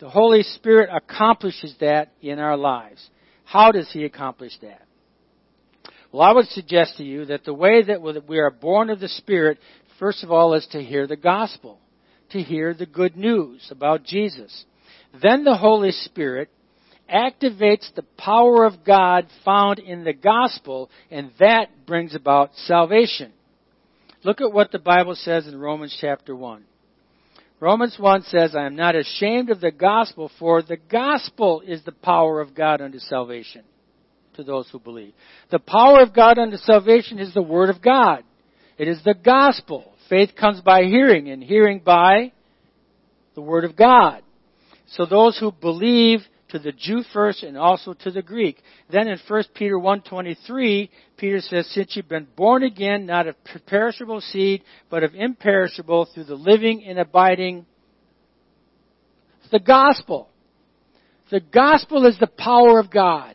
The 0.00 0.10
Holy 0.10 0.42
Spirit 0.42 0.90
accomplishes 0.92 1.74
that 1.80 2.12
in 2.20 2.38
our 2.38 2.58
lives. 2.58 3.08
How 3.44 3.72
does 3.72 3.90
He 3.90 4.04
accomplish 4.04 4.52
that? 4.60 4.82
Well, 6.12 6.20
I 6.20 6.32
would 6.32 6.48
suggest 6.48 6.98
to 6.98 7.04
you 7.04 7.24
that 7.26 7.44
the 7.46 7.54
way 7.54 7.82
that 7.82 8.02
we 8.28 8.38
are 8.38 8.50
born 8.50 8.90
of 8.90 9.00
the 9.00 9.08
Spirit, 9.08 9.56
first 9.98 10.22
of 10.22 10.30
all, 10.30 10.52
is 10.52 10.66
to 10.72 10.82
hear 10.82 11.06
the 11.06 11.16
gospel, 11.16 11.78
to 12.32 12.42
hear 12.42 12.74
the 12.74 12.84
good 12.84 13.16
news 13.16 13.66
about 13.70 14.04
Jesus. 14.04 14.66
Then 15.22 15.44
the 15.44 15.56
Holy 15.56 15.92
Spirit 15.92 16.50
activates 17.10 17.92
the 17.94 18.04
power 18.16 18.64
of 18.64 18.84
God 18.84 19.26
found 19.44 19.78
in 19.78 20.04
the 20.04 20.12
gospel, 20.12 20.90
and 21.10 21.30
that 21.38 21.86
brings 21.86 22.14
about 22.14 22.50
salvation. 22.54 23.32
Look 24.24 24.40
at 24.40 24.52
what 24.52 24.70
the 24.70 24.78
Bible 24.78 25.14
says 25.14 25.46
in 25.46 25.58
Romans 25.58 25.96
chapter 26.00 26.34
1. 26.34 26.64
Romans 27.60 27.96
1 27.98 28.22
says, 28.24 28.56
I 28.56 28.66
am 28.66 28.74
not 28.74 28.96
ashamed 28.96 29.50
of 29.50 29.60
the 29.60 29.70
gospel, 29.70 30.30
for 30.38 30.62
the 30.62 30.76
gospel 30.76 31.62
is 31.64 31.84
the 31.84 31.92
power 31.92 32.40
of 32.40 32.54
God 32.54 32.80
unto 32.80 32.98
salvation 32.98 33.62
to 34.34 34.42
those 34.42 34.68
who 34.70 34.80
believe. 34.80 35.12
The 35.50 35.58
power 35.58 36.00
of 36.00 36.14
God 36.14 36.38
unto 36.38 36.56
salvation 36.56 37.18
is 37.18 37.34
the 37.34 37.42
word 37.42 37.70
of 37.70 37.82
God. 37.82 38.24
It 38.78 38.88
is 38.88 39.02
the 39.04 39.14
gospel. 39.14 39.92
Faith 40.08 40.30
comes 40.38 40.60
by 40.60 40.84
hearing, 40.84 41.28
and 41.28 41.42
hearing 41.42 41.80
by 41.84 42.32
the 43.34 43.42
word 43.42 43.64
of 43.64 43.76
God. 43.76 44.22
So 44.88 45.06
those 45.06 45.38
who 45.38 45.52
believe 45.52 46.20
to 46.52 46.58
the 46.58 46.72
Jew 46.72 47.02
first 47.12 47.42
and 47.42 47.56
also 47.56 47.94
to 47.94 48.10
the 48.10 48.22
Greek. 48.22 48.62
Then 48.90 49.08
in 49.08 49.18
1 49.26 49.44
Peter 49.54 49.76
1.23, 49.76 50.88
Peter 51.16 51.40
says, 51.40 51.66
Since 51.70 51.96
you've 51.96 52.08
been 52.08 52.28
born 52.36 52.62
again, 52.62 53.06
not 53.06 53.26
of 53.26 53.36
perishable 53.66 54.20
seed, 54.20 54.62
but 54.90 55.02
of 55.02 55.14
imperishable 55.14 56.08
through 56.14 56.24
the 56.24 56.34
living 56.34 56.84
and 56.84 56.98
abiding 56.98 57.66
the 59.50 59.58
gospel. 59.58 60.28
The 61.30 61.40
gospel 61.40 62.06
is 62.06 62.18
the 62.18 62.26
power 62.26 62.78
of 62.78 62.90
God. 62.90 63.34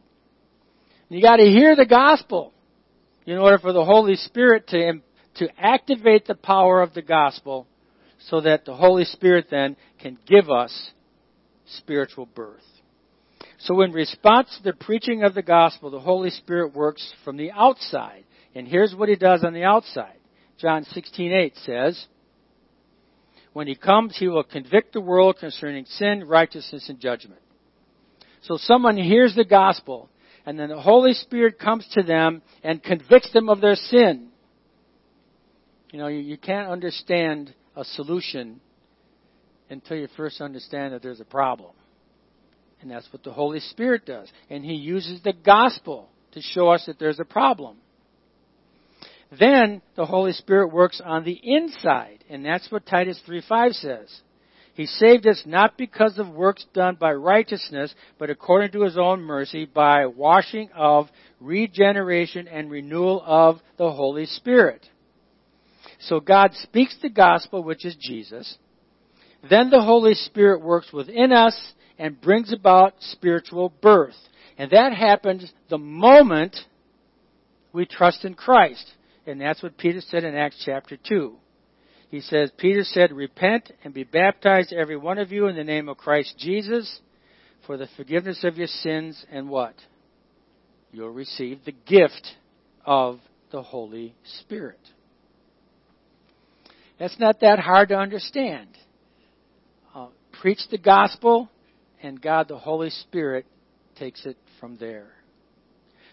You 1.10 1.22
got 1.22 1.38
to 1.38 1.46
hear 1.46 1.76
the 1.76 1.86
gospel 1.86 2.54
in 3.26 3.38
order 3.38 3.58
for 3.58 3.74
the 3.74 3.86
Holy 3.86 4.16
Spirit 4.16 4.68
to, 4.68 4.94
to 5.36 5.48
activate 5.58 6.28
the 6.28 6.36
power 6.36 6.82
of 6.82 6.94
the 6.94 7.02
gospel 7.02 7.66
so 8.30 8.42
that 8.42 8.66
the 8.66 8.76
Holy 8.76 9.06
Spirit 9.06 9.48
then 9.50 9.76
can 10.00 10.18
give 10.28 10.50
us 10.50 10.92
spiritual 11.66 12.26
birth. 12.26 12.62
So 13.60 13.82
in 13.82 13.92
response 13.92 14.56
to 14.58 14.64
the 14.64 14.74
preaching 14.74 15.24
of 15.24 15.34
the 15.34 15.42
gospel, 15.42 15.90
the 15.90 16.00
Holy 16.00 16.30
Spirit 16.30 16.74
works 16.74 17.14
from 17.24 17.38
the 17.38 17.52
outside. 17.52 18.24
And 18.54 18.68
here's 18.68 18.96
what 18.96 19.10
he 19.10 19.16
does 19.16 19.44
on 19.44 19.54
the 19.54 19.64
outside. 19.64 20.18
John 20.58 20.84
16:8 20.86 21.56
says, 21.58 22.08
"When 23.54 23.68
he 23.68 23.76
comes, 23.76 24.18
he 24.18 24.28
will 24.28 24.44
convict 24.44 24.94
the 24.94 25.02
world 25.02 25.38
concerning 25.38 25.86
sin, 25.86 26.24
righteousness, 26.24 26.90
and 26.90 27.00
judgment." 27.00 27.42
So 28.42 28.58
someone 28.58 28.98
hears 28.98 29.36
the 29.36 29.44
gospel, 29.44 30.10
and 30.46 30.58
then 30.60 30.70
the 30.70 30.82
Holy 30.82 31.14
Spirit 31.14 31.60
comes 31.60 31.88
to 31.90 32.04
them 32.04 32.42
and 32.64 32.82
convicts 32.82 33.32
them 33.34 33.50
of 33.50 33.62
their 33.62 33.76
sin. 33.76 34.30
You 35.92 36.00
know, 36.00 36.08
you, 36.08 36.20
you 36.20 36.38
can't 36.38 36.70
understand 36.70 37.54
a 37.76 37.84
solution 37.84 38.60
until 39.70 39.98
you 39.98 40.08
first 40.16 40.42
understand 40.42 40.94
that 40.94 41.02
there's 41.02 41.20
a 41.20 41.26
problem. 41.26 41.72
And 42.82 42.92
that's 42.92 43.12
what 43.12 43.24
the 43.24 43.32
Holy 43.32 43.60
Spirit 43.60 44.06
does. 44.06 44.32
And 44.50 44.64
He 44.64 44.76
uses 44.76 45.22
the 45.24 45.34
gospel 45.34 46.10
to 46.34 46.42
show 46.42 46.70
us 46.70 46.86
that 46.86 47.00
there's 47.00 47.20
a 47.20 47.26
problem. 47.26 47.78
Then 49.38 49.82
the 49.96 50.06
Holy 50.06 50.32
Spirit 50.34 50.72
works 50.72 51.02
on 51.04 51.24
the 51.24 51.40
inside, 51.44 52.24
and 52.30 52.46
that's 52.46 52.72
what 52.72 52.86
Titus 52.86 53.20
3:5 53.28 53.74
says. 53.76 54.22
He 54.74 54.86
saved 54.86 55.26
us 55.26 55.42
not 55.46 55.76
because 55.76 56.20
of 56.20 56.30
works 56.30 56.64
done 56.72 56.96
by 57.00 57.12
righteousness, 57.14 57.94
but 58.20 58.30
according 58.30 58.72
to 58.72 58.84
his 58.84 58.96
own 58.96 59.22
mercy 59.22 59.66
by 59.66 60.06
washing 60.06 60.70
of 60.76 61.10
regeneration 61.40 62.48
and 62.48 62.70
renewal 62.70 63.24
of 63.26 63.60
the 63.78 63.92
Holy 63.92 64.28
Spirit. 64.28 64.88
So 66.00 66.20
God 66.20 66.54
speaks 66.54 66.96
the 67.02 67.10
gospel, 67.10 67.64
which 67.64 67.86
is 67.86 67.96
Jesus. 67.96 68.60
Then 69.50 69.72
the 69.72 69.82
Holy 69.82 70.14
Spirit 70.14 70.62
works 70.62 70.94
within 70.94 71.32
us 71.32 71.60
and 71.98 72.20
brings 72.20 72.54
about 72.54 72.94
spiritual 73.00 73.74
birth. 73.82 74.16
And 74.58 74.72
that 74.72 74.94
happens 74.94 75.52
the 75.70 75.78
moment 75.78 76.56
we 77.74 77.86
trust 77.86 78.26
in 78.26 78.34
Christ. 78.34 78.86
And 79.26 79.42
that's 79.42 79.62
what 79.62 79.78
Peter 79.78 80.02
said 80.02 80.24
in 80.24 80.36
Acts 80.36 80.62
chapter 80.66 80.98
2. 80.98 81.36
He 82.10 82.22
says, 82.22 82.52
Peter 82.58 82.84
said, 82.84 83.12
Repent 83.12 83.72
and 83.84 83.94
be 83.94 84.04
baptized, 84.04 84.72
every 84.72 84.96
one 84.96 85.18
of 85.18 85.32
you, 85.32 85.48
in 85.48 85.56
the 85.56 85.64
name 85.64 85.90
of 85.90 85.98
Christ 85.98 86.36
Jesus, 86.38 87.02
for 87.66 87.76
the 87.76 87.90
forgiveness 87.98 88.44
of 88.44 88.58
your 88.58 88.68
sins, 88.68 89.26
and 89.30 89.50
what? 89.50 89.76
You'll 90.92 91.10
receive 91.10 91.60
the 91.66 91.76
gift 91.86 92.36
of 92.86 93.20
the 93.52 93.62
Holy 93.62 94.16
Spirit. 94.40 94.80
That's 96.98 97.20
not 97.20 97.42
that 97.42 97.60
hard 97.60 97.90
to 97.90 97.96
understand. 97.96 98.70
Uh, 99.94 100.08
preach 100.42 100.62
the 100.72 100.78
gospel, 100.78 101.50
and 102.02 102.22
God 102.22 102.48
the 102.48 102.58
Holy 102.58 102.90
Spirit 102.90 103.46
takes 103.98 104.26
it 104.26 104.38
from 104.60 104.78
there. 104.78 105.08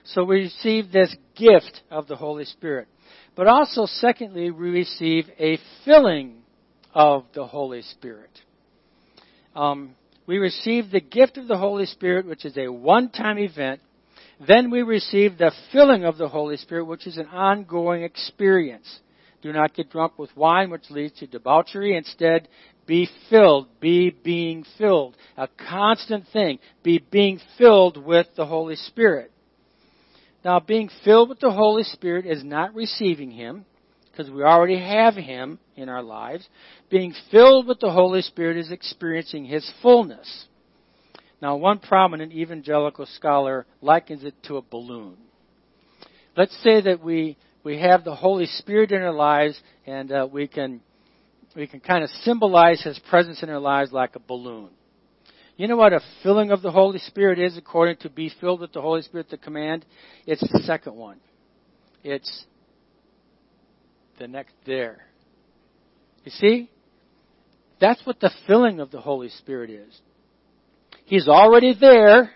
So 0.05 0.25
we 0.25 0.43
receive 0.43 0.93
this 0.93 1.15
gift 1.35 1.83
of 1.91 2.07
the 2.07 2.17
Holy 2.17 2.45
Spirit. 2.45 2.89
But 3.35 3.47
also, 3.47 3.87
secondly, 3.87 4.51
we 4.51 4.71
receive 4.71 5.27
a 5.39 5.59
filling 5.85 6.43
of 6.93 7.25
the 7.35 7.47
Holy 7.47 7.83
Spirit. 7.83 8.31
Um, 9.55 9.95
we 10.27 10.39
receive 10.39 10.91
the 10.91 11.01
gift 11.01 11.37
of 11.39 11.49
the 11.49 11.57
Holy 11.57 11.87
Spirit, 11.87 12.27
which 12.27 12.45
is 12.45 12.57
a 12.57 12.69
one 12.69 13.11
time 13.11 13.39
event. 13.39 13.81
Then 14.47 14.71
we 14.71 14.83
receive 14.83 15.39
the 15.39 15.53
filling 15.73 16.05
of 16.05 16.19
the 16.19 16.29
Holy 16.29 16.57
Spirit, 16.57 16.85
which 16.85 17.07
is 17.07 17.19
an 17.19 17.27
ongoing 17.27 18.03
experience. 18.03 19.01
Do 19.43 19.53
not 19.53 19.75
get 19.75 19.91
drunk 19.91 20.19
with 20.19 20.35
wine, 20.37 20.71
which 20.71 20.91
leads 20.91 21.19
to 21.19 21.27
debauchery. 21.27 21.97
Instead, 21.97 22.49
be 22.87 23.09
filled. 23.31 23.69
Be 23.81 24.11
being 24.11 24.65
filled. 24.79 25.17
A 25.37 25.49
constant 25.49 26.27
thing. 26.33 26.59
Be 26.83 27.05
being 27.11 27.41
filled 27.59 27.97
with 27.97 28.27
the 28.37 28.47
Holy 28.47 28.77
Spirit. 28.77 29.31
Now, 30.45 30.61
being 30.61 30.91
filled 31.05 31.31
with 31.31 31.41
the 31.41 31.51
Holy 31.51 31.85
Spirit 31.85 32.27
is 32.27 32.45
not 32.45 32.75
receiving 32.75 33.31
Him, 33.31 33.65
because 34.11 34.31
we 34.31 34.43
already 34.43 34.79
have 34.79 35.15
Him 35.15 35.59
in 35.75 35.89
our 35.89 36.03
lives. 36.03 36.47
Being 36.91 37.15
filled 37.31 37.67
with 37.67 37.81
the 37.81 37.91
Holy 37.91 38.21
Spirit 38.21 38.59
is 38.59 38.71
experiencing 38.71 39.47
His 39.47 39.69
fullness. 39.81 40.47
Now, 41.41 41.57
one 41.57 41.79
prominent 41.79 42.33
evangelical 42.33 43.07
scholar 43.07 43.67
likens 43.81 44.23
it 44.25 44.35
to 44.45 44.57
a 44.57 44.63
balloon. 44.63 45.17
Let's 46.37 46.57
say 46.63 46.81
that 46.81 47.03
we, 47.03 47.37
we 47.63 47.79
have 47.81 48.05
the 48.05 48.15
Holy 48.15 48.47
Spirit 48.47 48.93
in 48.93 49.03
our 49.03 49.13
lives 49.13 49.59
and 49.87 50.11
uh, 50.11 50.29
we 50.31 50.47
can, 50.47 50.81
we 51.55 51.67
can 51.67 51.81
kind 51.81 52.03
of 52.03 52.11
symbolize 52.23 52.83
His 52.83 52.99
presence 53.11 53.43
in 53.43 53.51
our 53.51 53.61
lives 53.61 53.93
like 53.93 54.17
a 54.17 54.21
balloon. 54.21 54.71
You 55.57 55.69
know 55.69 55.77
what 55.77 55.93
a 55.93 56.01
filling 56.23 56.51
of 56.51 56.63
the 56.63 56.73
Holy 56.73 56.99
Spirit 56.99 57.39
is 57.39 57.57
according 57.57 57.99
to 57.99 58.11
be 58.11 58.31
filled 58.41 58.61
with 58.61 58.73
the 58.73 58.81
Holy 58.81 59.03
Spirit, 59.03 59.31
the 59.31 59.37
command? 59.37 59.85
It's 60.27 60.41
the 60.41 60.63
second 60.65 60.97
one. 60.97 61.19
It's 62.03 62.45
the 64.19 64.27
next 64.27 64.55
there. 64.67 65.05
You 66.25 66.33
see? 66.33 66.71
That's 67.81 68.05
what 68.05 68.19
the 68.19 68.33
filling 68.47 68.81
of 68.81 68.91
the 68.91 69.01
Holy 69.01 69.29
Spirit 69.29 69.71
is. 69.71 70.01
He's 71.05 71.29
already 71.29 71.77
there, 71.79 72.33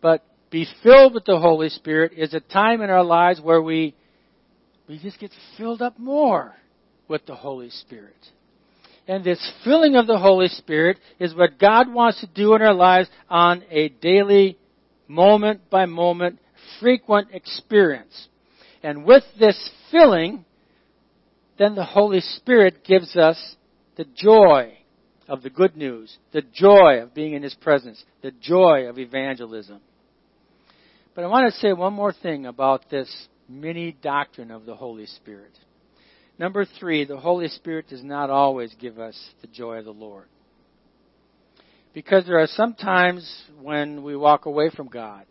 but 0.00 0.24
be 0.50 0.66
filled 0.82 1.14
with 1.14 1.24
the 1.24 1.38
Holy 1.38 1.68
Spirit 1.68 2.12
is 2.16 2.34
a 2.34 2.40
time 2.40 2.80
in 2.80 2.90
our 2.90 3.04
lives 3.04 3.40
where 3.40 3.60
we 3.60 3.94
we 4.88 4.98
just 4.98 5.18
get 5.18 5.32
filled 5.56 5.82
up 5.82 5.98
more 5.98 6.54
with 7.08 7.26
the 7.26 7.34
Holy 7.34 7.70
Spirit. 7.70 8.16
And 9.08 9.22
this 9.22 9.52
filling 9.62 9.94
of 9.96 10.06
the 10.06 10.18
Holy 10.18 10.48
Spirit 10.48 10.98
is 11.20 11.34
what 11.34 11.58
God 11.58 11.92
wants 11.92 12.20
to 12.20 12.26
do 12.26 12.54
in 12.54 12.62
our 12.62 12.74
lives 12.74 13.08
on 13.28 13.62
a 13.70 13.88
daily, 13.88 14.58
moment 15.06 15.70
by 15.70 15.86
moment, 15.86 16.40
frequent 16.80 17.28
experience. 17.32 18.28
And 18.82 19.04
with 19.04 19.22
this 19.38 19.70
filling, 19.90 20.44
then 21.58 21.74
the 21.74 21.84
Holy 21.84 22.20
Spirit 22.20 22.84
gives 22.84 23.16
us 23.16 23.56
the 23.96 24.06
joy 24.16 24.74
of 25.28 25.42
the 25.42 25.50
good 25.50 25.76
news, 25.76 26.16
the 26.32 26.42
joy 26.42 27.00
of 27.00 27.14
being 27.14 27.32
in 27.32 27.42
His 27.42 27.54
presence, 27.54 28.02
the 28.22 28.32
joy 28.32 28.86
of 28.88 28.98
evangelism. 28.98 29.80
But 31.14 31.24
I 31.24 31.28
want 31.28 31.52
to 31.52 31.58
say 31.60 31.72
one 31.72 31.94
more 31.94 32.12
thing 32.12 32.46
about 32.46 32.90
this 32.90 33.10
mini 33.48 33.96
doctrine 34.02 34.50
of 34.50 34.66
the 34.66 34.74
Holy 34.74 35.06
Spirit. 35.06 35.52
Number 36.38 36.66
three, 36.78 37.04
the 37.04 37.16
Holy 37.16 37.48
Spirit 37.48 37.88
does 37.88 38.02
not 38.02 38.30
always 38.30 38.74
give 38.78 38.98
us 38.98 39.18
the 39.40 39.46
joy 39.46 39.78
of 39.78 39.84
the 39.84 39.92
Lord. 39.92 40.26
Because 41.94 42.26
there 42.26 42.38
are 42.38 42.46
some 42.46 42.74
times 42.74 43.44
when 43.60 44.02
we 44.02 44.16
walk 44.16 44.44
away 44.44 44.68
from 44.68 44.88
God. 44.88 45.24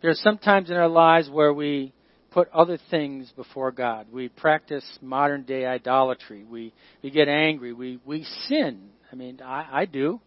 There 0.00 0.10
are 0.10 0.14
some 0.14 0.38
times 0.38 0.70
in 0.70 0.76
our 0.76 0.88
lives 0.88 1.28
where 1.28 1.52
we 1.52 1.92
put 2.30 2.48
other 2.52 2.78
things 2.90 3.32
before 3.34 3.72
God. 3.72 4.06
We 4.12 4.28
practice 4.28 4.84
modern 5.02 5.42
day 5.42 5.66
idolatry. 5.66 6.44
We, 6.44 6.72
we 7.02 7.10
get 7.10 7.28
angry. 7.28 7.72
We, 7.72 7.98
we 8.04 8.24
sin. 8.46 8.90
I 9.10 9.16
mean, 9.16 9.40
I, 9.42 9.66
I 9.72 9.84
do. 9.86 10.20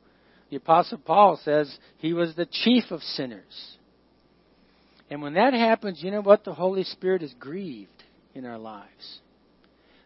The 0.49 0.57
Apostle 0.57 0.97
Paul 0.97 1.39
says 1.45 1.73
he 1.99 2.11
was 2.11 2.35
the 2.35 2.47
chief 2.47 2.85
of 2.89 3.01
sinners. 3.01 3.77
And 5.09 5.21
when 5.21 5.35
that 5.35 5.53
happens, 5.53 6.03
you 6.03 6.11
know 6.11 6.21
what? 6.21 6.43
The 6.43 6.53
Holy 6.53 6.83
Spirit 6.83 7.23
is 7.23 7.33
grieved 7.39 8.03
in 8.33 8.45
our 8.45 8.57
lives. 8.57 9.19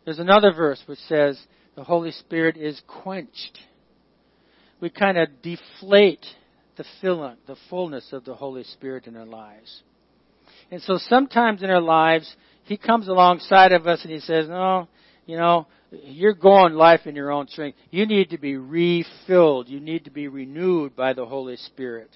There's 0.05 0.19
another 0.19 0.51
verse 0.53 0.81
which 0.85 0.99
says 1.07 1.39
the 1.75 1.83
Holy 1.83 2.11
Spirit 2.11 2.57
is 2.57 2.81
quenched. 2.87 3.59
We 4.81 4.89
kind 4.89 5.17
of 5.17 5.29
deflate 5.41 6.25
the 6.75 6.85
filling, 7.01 7.37
the 7.47 7.55
fullness 7.69 8.11
of 8.11 8.25
the 8.25 8.35
Holy 8.35 8.63
Spirit 8.63 9.07
in 9.07 9.15
our 9.15 9.25
lives. 9.25 9.81
And 10.71 10.81
so 10.81 10.97
sometimes 10.97 11.63
in 11.63 11.69
our 11.69 11.81
lives, 11.81 12.35
He 12.63 12.77
comes 12.77 13.07
alongside 13.07 13.71
of 13.71 13.87
us 13.87 14.03
and 14.03 14.11
He 14.11 14.19
says, 14.19 14.47
no, 14.49 14.87
you 15.25 15.37
know, 15.37 15.67
you're 15.91 16.33
going 16.33 16.73
life 16.73 17.01
in 17.05 17.15
your 17.15 17.31
own 17.31 17.47
strength. 17.47 17.77
You 17.91 18.05
need 18.05 18.31
to 18.31 18.37
be 18.37 18.57
refilled. 18.57 19.69
You 19.69 19.79
need 19.79 20.05
to 20.05 20.11
be 20.11 20.27
renewed 20.27 20.95
by 20.95 21.13
the 21.13 21.25
Holy 21.25 21.57
Spirit. 21.57 22.09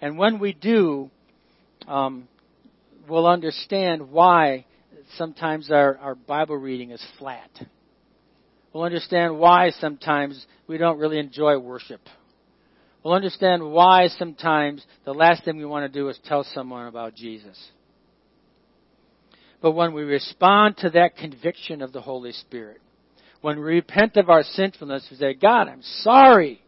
And 0.00 0.16
when 0.16 0.38
we 0.38 0.52
do, 0.52 1.10
um, 1.88 2.28
we'll 3.08 3.26
understand 3.26 4.10
why 4.10 4.66
sometimes 5.16 5.70
our, 5.70 5.98
our 5.98 6.14
Bible 6.14 6.56
reading 6.56 6.90
is 6.90 7.04
flat. 7.18 7.50
We'll 8.72 8.84
understand 8.84 9.38
why 9.38 9.70
sometimes 9.70 10.44
we 10.66 10.78
don't 10.78 10.98
really 10.98 11.18
enjoy 11.18 11.58
worship. 11.58 12.00
We'll 13.04 13.14
understand 13.14 13.70
why 13.70 14.08
sometimes 14.08 14.84
the 15.04 15.12
last 15.12 15.44
thing 15.44 15.58
we 15.58 15.64
want 15.64 15.90
to 15.90 15.98
do 15.98 16.08
is 16.08 16.18
tell 16.24 16.44
someone 16.54 16.86
about 16.86 17.14
Jesus. 17.14 17.58
But 19.60 19.72
when 19.72 19.94
we 19.94 20.02
respond 20.02 20.78
to 20.78 20.90
that 20.90 21.16
conviction 21.16 21.82
of 21.82 21.92
the 21.92 22.00
Holy 22.00 22.32
Spirit, 22.32 22.80
when 23.42 23.58
we 23.58 23.62
repent 23.62 24.16
of 24.16 24.30
our 24.30 24.42
sinfulness, 24.42 25.06
we 25.10 25.18
say, 25.18 25.34
God, 25.34 25.68
I'm 25.68 25.82
sorry. 25.82 26.62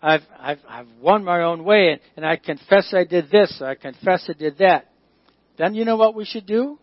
I've, 0.00 0.22
I've, 0.38 0.58
I've 0.68 0.88
won 1.00 1.24
my 1.24 1.42
own 1.42 1.64
way 1.64 1.90
and, 1.90 2.00
and 2.16 2.24
I 2.24 2.36
confess 2.36 2.94
I 2.94 3.04
did 3.04 3.30
this, 3.30 3.60
I 3.60 3.74
confess 3.74 4.24
I 4.28 4.32
did 4.32 4.58
that. 4.58 4.86
Then 5.58 5.74
you 5.74 5.84
know 5.84 5.96
what 5.96 6.14
we 6.14 6.24
should 6.24 6.46
do? 6.46 6.78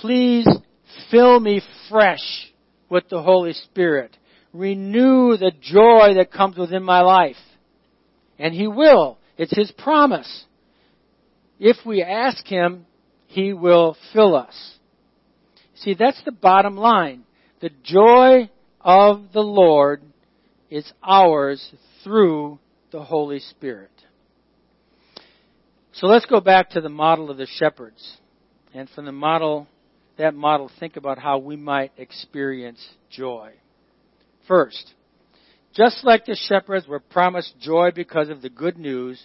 Please 0.00 0.46
fill 1.10 1.40
me 1.40 1.62
fresh 1.88 2.52
with 2.88 3.08
the 3.08 3.22
Holy 3.22 3.52
Spirit. 3.52 4.16
Renew 4.52 5.36
the 5.36 5.52
joy 5.60 6.14
that 6.16 6.32
comes 6.32 6.56
within 6.56 6.82
my 6.82 7.00
life. 7.00 7.36
And 8.38 8.54
He 8.54 8.66
will. 8.66 9.18
It's 9.36 9.56
His 9.56 9.70
promise. 9.72 10.44
If 11.58 11.76
we 11.86 12.02
ask 12.02 12.46
Him, 12.46 12.86
He 13.26 13.52
will 13.52 13.96
fill 14.12 14.34
us. 14.34 14.76
See, 15.76 15.94
that's 15.94 16.22
the 16.24 16.32
bottom 16.32 16.76
line. 16.76 17.24
The 17.60 17.70
joy 17.82 18.50
of 18.80 19.32
the 19.32 19.40
Lord 19.40 20.02
is 20.70 20.90
ours 21.02 21.72
through 22.02 22.58
the 22.92 23.02
Holy 23.02 23.40
Spirit. 23.40 23.90
So 25.92 26.06
let's 26.06 26.26
go 26.26 26.40
back 26.40 26.70
to 26.70 26.80
the 26.80 26.88
model 26.88 27.30
of 27.30 27.38
the 27.38 27.46
shepherds. 27.46 28.18
And 28.74 28.88
from 28.90 29.06
the 29.06 29.12
model, 29.12 29.66
that 30.18 30.34
model, 30.34 30.70
think 30.80 30.96
about 30.96 31.18
how 31.18 31.38
we 31.38 31.56
might 31.56 31.92
experience 31.96 32.84
joy. 33.10 33.52
First, 34.48 34.94
just 35.74 36.04
like 36.04 36.24
the 36.24 36.36
shepherds 36.48 36.86
were 36.86 37.00
promised 37.00 37.54
joy 37.60 37.90
because 37.94 38.28
of 38.28 38.40
the 38.40 38.48
good 38.48 38.78
news, 38.78 39.24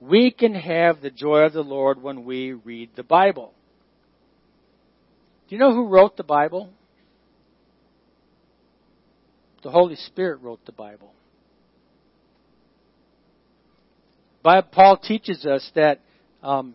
we 0.00 0.30
can 0.30 0.54
have 0.54 1.00
the 1.00 1.10
joy 1.10 1.40
of 1.40 1.52
the 1.52 1.62
Lord 1.62 2.02
when 2.02 2.24
we 2.24 2.52
read 2.52 2.90
the 2.96 3.02
Bible. 3.02 3.52
Do 5.48 5.54
you 5.54 5.60
know 5.60 5.72
who 5.74 5.86
wrote 5.86 6.16
the 6.16 6.24
Bible? 6.24 6.70
The 9.62 9.70
Holy 9.70 9.96
Spirit 9.96 10.40
wrote 10.40 10.64
the 10.64 10.72
Bible. 10.72 11.12
Paul 14.42 14.96
teaches 14.96 15.44
us 15.46 15.70
that 15.74 16.00
um, 16.42 16.74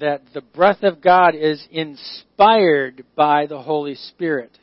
that 0.00 0.22
the 0.32 0.40
breath 0.40 0.82
of 0.82 1.00
God 1.00 1.34
is 1.34 1.66
inspired 1.70 3.04
by 3.16 3.46
the 3.46 3.62
Holy 3.62 3.94
Spirit. 3.94 4.58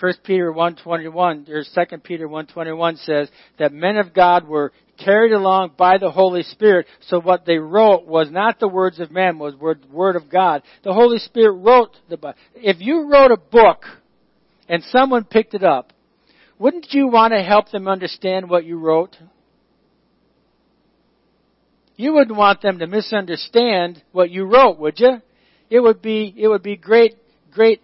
1 0.00 0.14
Peter 0.22 0.52
1.21, 0.52 1.48
or 1.48 1.64
2 1.64 1.98
Peter 1.98 2.28
1.21 2.28 3.04
says 3.04 3.28
that 3.58 3.72
men 3.72 3.96
of 3.96 4.14
God 4.14 4.46
were 4.46 4.72
carried 5.02 5.32
along 5.32 5.72
by 5.76 5.98
the 5.98 6.10
Holy 6.10 6.42
Spirit. 6.42 6.86
So 7.08 7.20
what 7.20 7.46
they 7.46 7.58
wrote 7.58 8.06
was 8.06 8.30
not 8.30 8.60
the 8.60 8.68
words 8.68 9.00
of 9.00 9.10
men, 9.10 9.38
was 9.38 9.54
word, 9.56 9.84
word 9.90 10.16
of 10.16 10.30
God. 10.30 10.62
The 10.84 10.92
Holy 10.92 11.18
Spirit 11.18 11.52
wrote 11.52 11.96
the 12.08 12.16
Bible. 12.16 12.38
If 12.54 12.76
you 12.80 13.10
wrote 13.10 13.32
a 13.32 13.36
book 13.36 13.84
and 14.68 14.82
someone 14.84 15.24
picked 15.24 15.54
it 15.54 15.64
up, 15.64 15.92
wouldn't 16.58 16.88
you 16.90 17.08
want 17.08 17.32
to 17.32 17.42
help 17.42 17.70
them 17.70 17.88
understand 17.88 18.50
what 18.50 18.64
you 18.64 18.78
wrote? 18.78 19.16
You 21.98 22.12
wouldn't 22.12 22.38
want 22.38 22.62
them 22.62 22.78
to 22.78 22.86
misunderstand 22.86 24.00
what 24.12 24.30
you 24.30 24.44
wrote, 24.44 24.78
would 24.78 25.00
you? 25.00 25.20
It 25.68 25.80
would 25.80 26.00
be, 26.00 26.32
it 26.38 26.46
would 26.46 26.62
be 26.62 26.76
great, 26.76 27.16
great, 27.52 27.82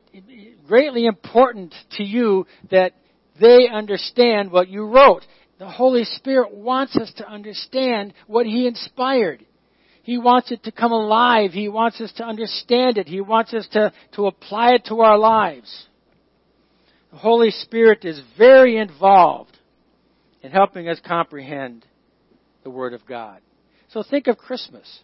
greatly 0.69 1.05
important 1.05 1.75
to 1.97 2.05
you 2.05 2.47
that 2.71 2.93
they 3.41 3.69
understand 3.69 4.53
what 4.53 4.69
you 4.69 4.87
wrote. 4.87 5.27
The 5.59 5.69
Holy 5.69 6.05
Spirit 6.05 6.55
wants 6.55 6.95
us 6.95 7.13
to 7.17 7.29
understand 7.29 8.15
what 8.29 8.47
He 8.47 8.69
inspired. 8.69 9.45
He 10.05 10.17
wants 10.17 10.53
it 10.53 10.63
to 10.63 10.71
come 10.71 10.93
alive. 10.93 11.51
He 11.51 11.69
wants 11.69 12.01
us 12.01 12.13
to 12.19 12.25
understand 12.25 12.99
it. 12.99 13.09
He 13.09 13.21
wants 13.21 13.53
us 13.53 13.67
to, 13.73 13.93
to 14.15 14.27
apply 14.27 14.75
it 14.75 14.85
to 14.87 15.01
our 15.01 15.19
lives. 15.19 15.87
The 17.11 17.17
Holy 17.17 17.51
Spirit 17.51 18.05
is 18.05 18.21
very 18.39 18.77
involved 18.77 19.59
in 20.41 20.53
helping 20.53 20.89
us 20.89 21.01
comprehend 21.05 21.85
the 22.63 22.71
Word 22.71 22.95
of 22.95 23.05
God. 23.07 23.41
So 23.95 24.03
think 24.03 24.27
of 24.27 24.37
Christmas. 24.37 25.03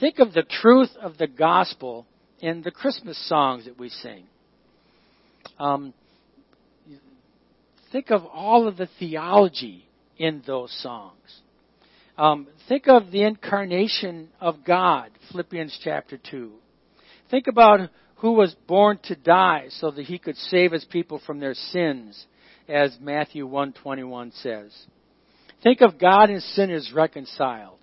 Think 0.00 0.20
of 0.20 0.32
the 0.32 0.42
truth 0.42 0.88
of 0.98 1.18
the 1.18 1.26
gospel 1.26 2.06
in 2.40 2.62
the 2.62 2.70
Christmas 2.70 3.18
songs 3.28 3.66
that 3.66 3.78
we 3.78 3.90
sing. 3.90 4.24
Um, 5.58 5.92
think 7.92 8.10
of 8.10 8.24
all 8.24 8.66
of 8.66 8.78
the 8.78 8.88
theology 8.98 9.86
in 10.16 10.42
those 10.46 10.72
songs. 10.82 11.40
Um, 12.16 12.46
think 12.70 12.88
of 12.88 13.10
the 13.10 13.24
incarnation 13.24 14.30
of 14.40 14.64
God, 14.64 15.10
Philippians 15.30 15.78
chapter 15.84 16.18
2. 16.30 16.52
Think 17.30 17.48
about 17.48 17.90
who 18.16 18.32
was 18.32 18.56
born 18.66 18.98
to 19.04 19.14
die 19.14 19.66
so 19.68 19.90
that 19.90 20.06
he 20.06 20.18
could 20.18 20.36
save 20.38 20.72
his 20.72 20.86
people 20.86 21.20
from 21.26 21.38
their 21.38 21.54
sins, 21.54 22.24
as 22.66 22.96
Matthew 22.98 23.46
121 23.46 24.32
says. 24.36 24.72
Think 25.62 25.80
of 25.80 25.98
God 25.98 26.30
and 26.30 26.42
sinners 26.42 26.92
reconciled, 26.94 27.78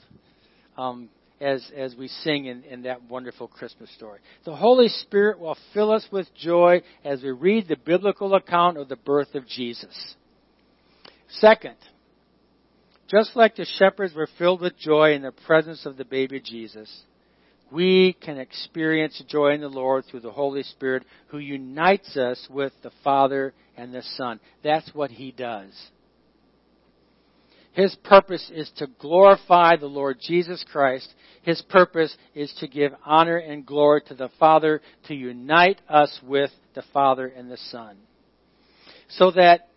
um, 0.77 1.09
as 1.39 1.65
as 1.75 1.95
we 1.95 2.09
sing 2.09 2.45
in, 2.45 2.63
in 2.63 2.81
that 2.83 3.03
wonderful 3.03 3.47
Christmas 3.47 3.89
story. 3.95 4.19
The 4.43 4.55
Holy 4.55 4.89
Spirit 4.89 5.39
will 5.39 5.57
fill 5.73 5.91
us 5.91 6.05
with 6.11 6.27
joy 6.35 6.81
as 7.05 7.21
we 7.23 7.31
read 7.31 7.67
the 7.67 7.77
biblical 7.77 8.35
account 8.35 8.77
of 8.77 8.89
the 8.89 8.97
birth 8.97 9.33
of 9.33 9.47
Jesus. 9.47 10.15
Second, 11.29 11.75
just 13.09 13.35
like 13.35 13.55
the 13.55 13.65
shepherds 13.65 14.13
were 14.13 14.29
filled 14.37 14.61
with 14.61 14.77
joy 14.77 15.13
in 15.13 15.21
the 15.21 15.31
presence 15.31 15.85
of 15.85 15.95
the 15.95 16.05
baby 16.05 16.41
Jesus, 16.41 17.03
we 17.71 18.13
can 18.13 18.37
experience 18.37 19.23
joy 19.27 19.53
in 19.53 19.61
the 19.61 19.69
Lord 19.69 20.03
through 20.05 20.19
the 20.21 20.31
Holy 20.31 20.63
Spirit 20.63 21.03
who 21.27 21.37
unites 21.37 22.17
us 22.17 22.45
with 22.49 22.73
the 22.83 22.91
Father 23.03 23.53
and 23.77 23.93
the 23.93 24.03
Son. 24.17 24.39
That's 24.63 24.93
what 24.93 25.11
He 25.11 25.31
does. 25.31 25.71
His 27.79 27.95
purpose 28.03 28.51
is 28.53 28.69
to 28.75 28.87
glorify 28.99 29.77
the 29.77 29.85
Lord 29.85 30.17
Jesus 30.19 30.65
Christ. 30.69 31.13
His 31.43 31.61
purpose 31.61 32.13
is 32.35 32.53
to 32.59 32.67
give 32.67 32.91
honor 33.05 33.37
and 33.37 33.65
glory 33.65 34.01
to 34.07 34.13
the 34.13 34.27
Father, 34.37 34.81
to 35.07 35.15
unite 35.15 35.79
us 35.87 36.19
with 36.21 36.51
the 36.75 36.83
Father 36.91 37.27
and 37.27 37.49
the 37.49 37.55
Son. 37.71 37.95
So 39.07 39.31
that 39.31 39.69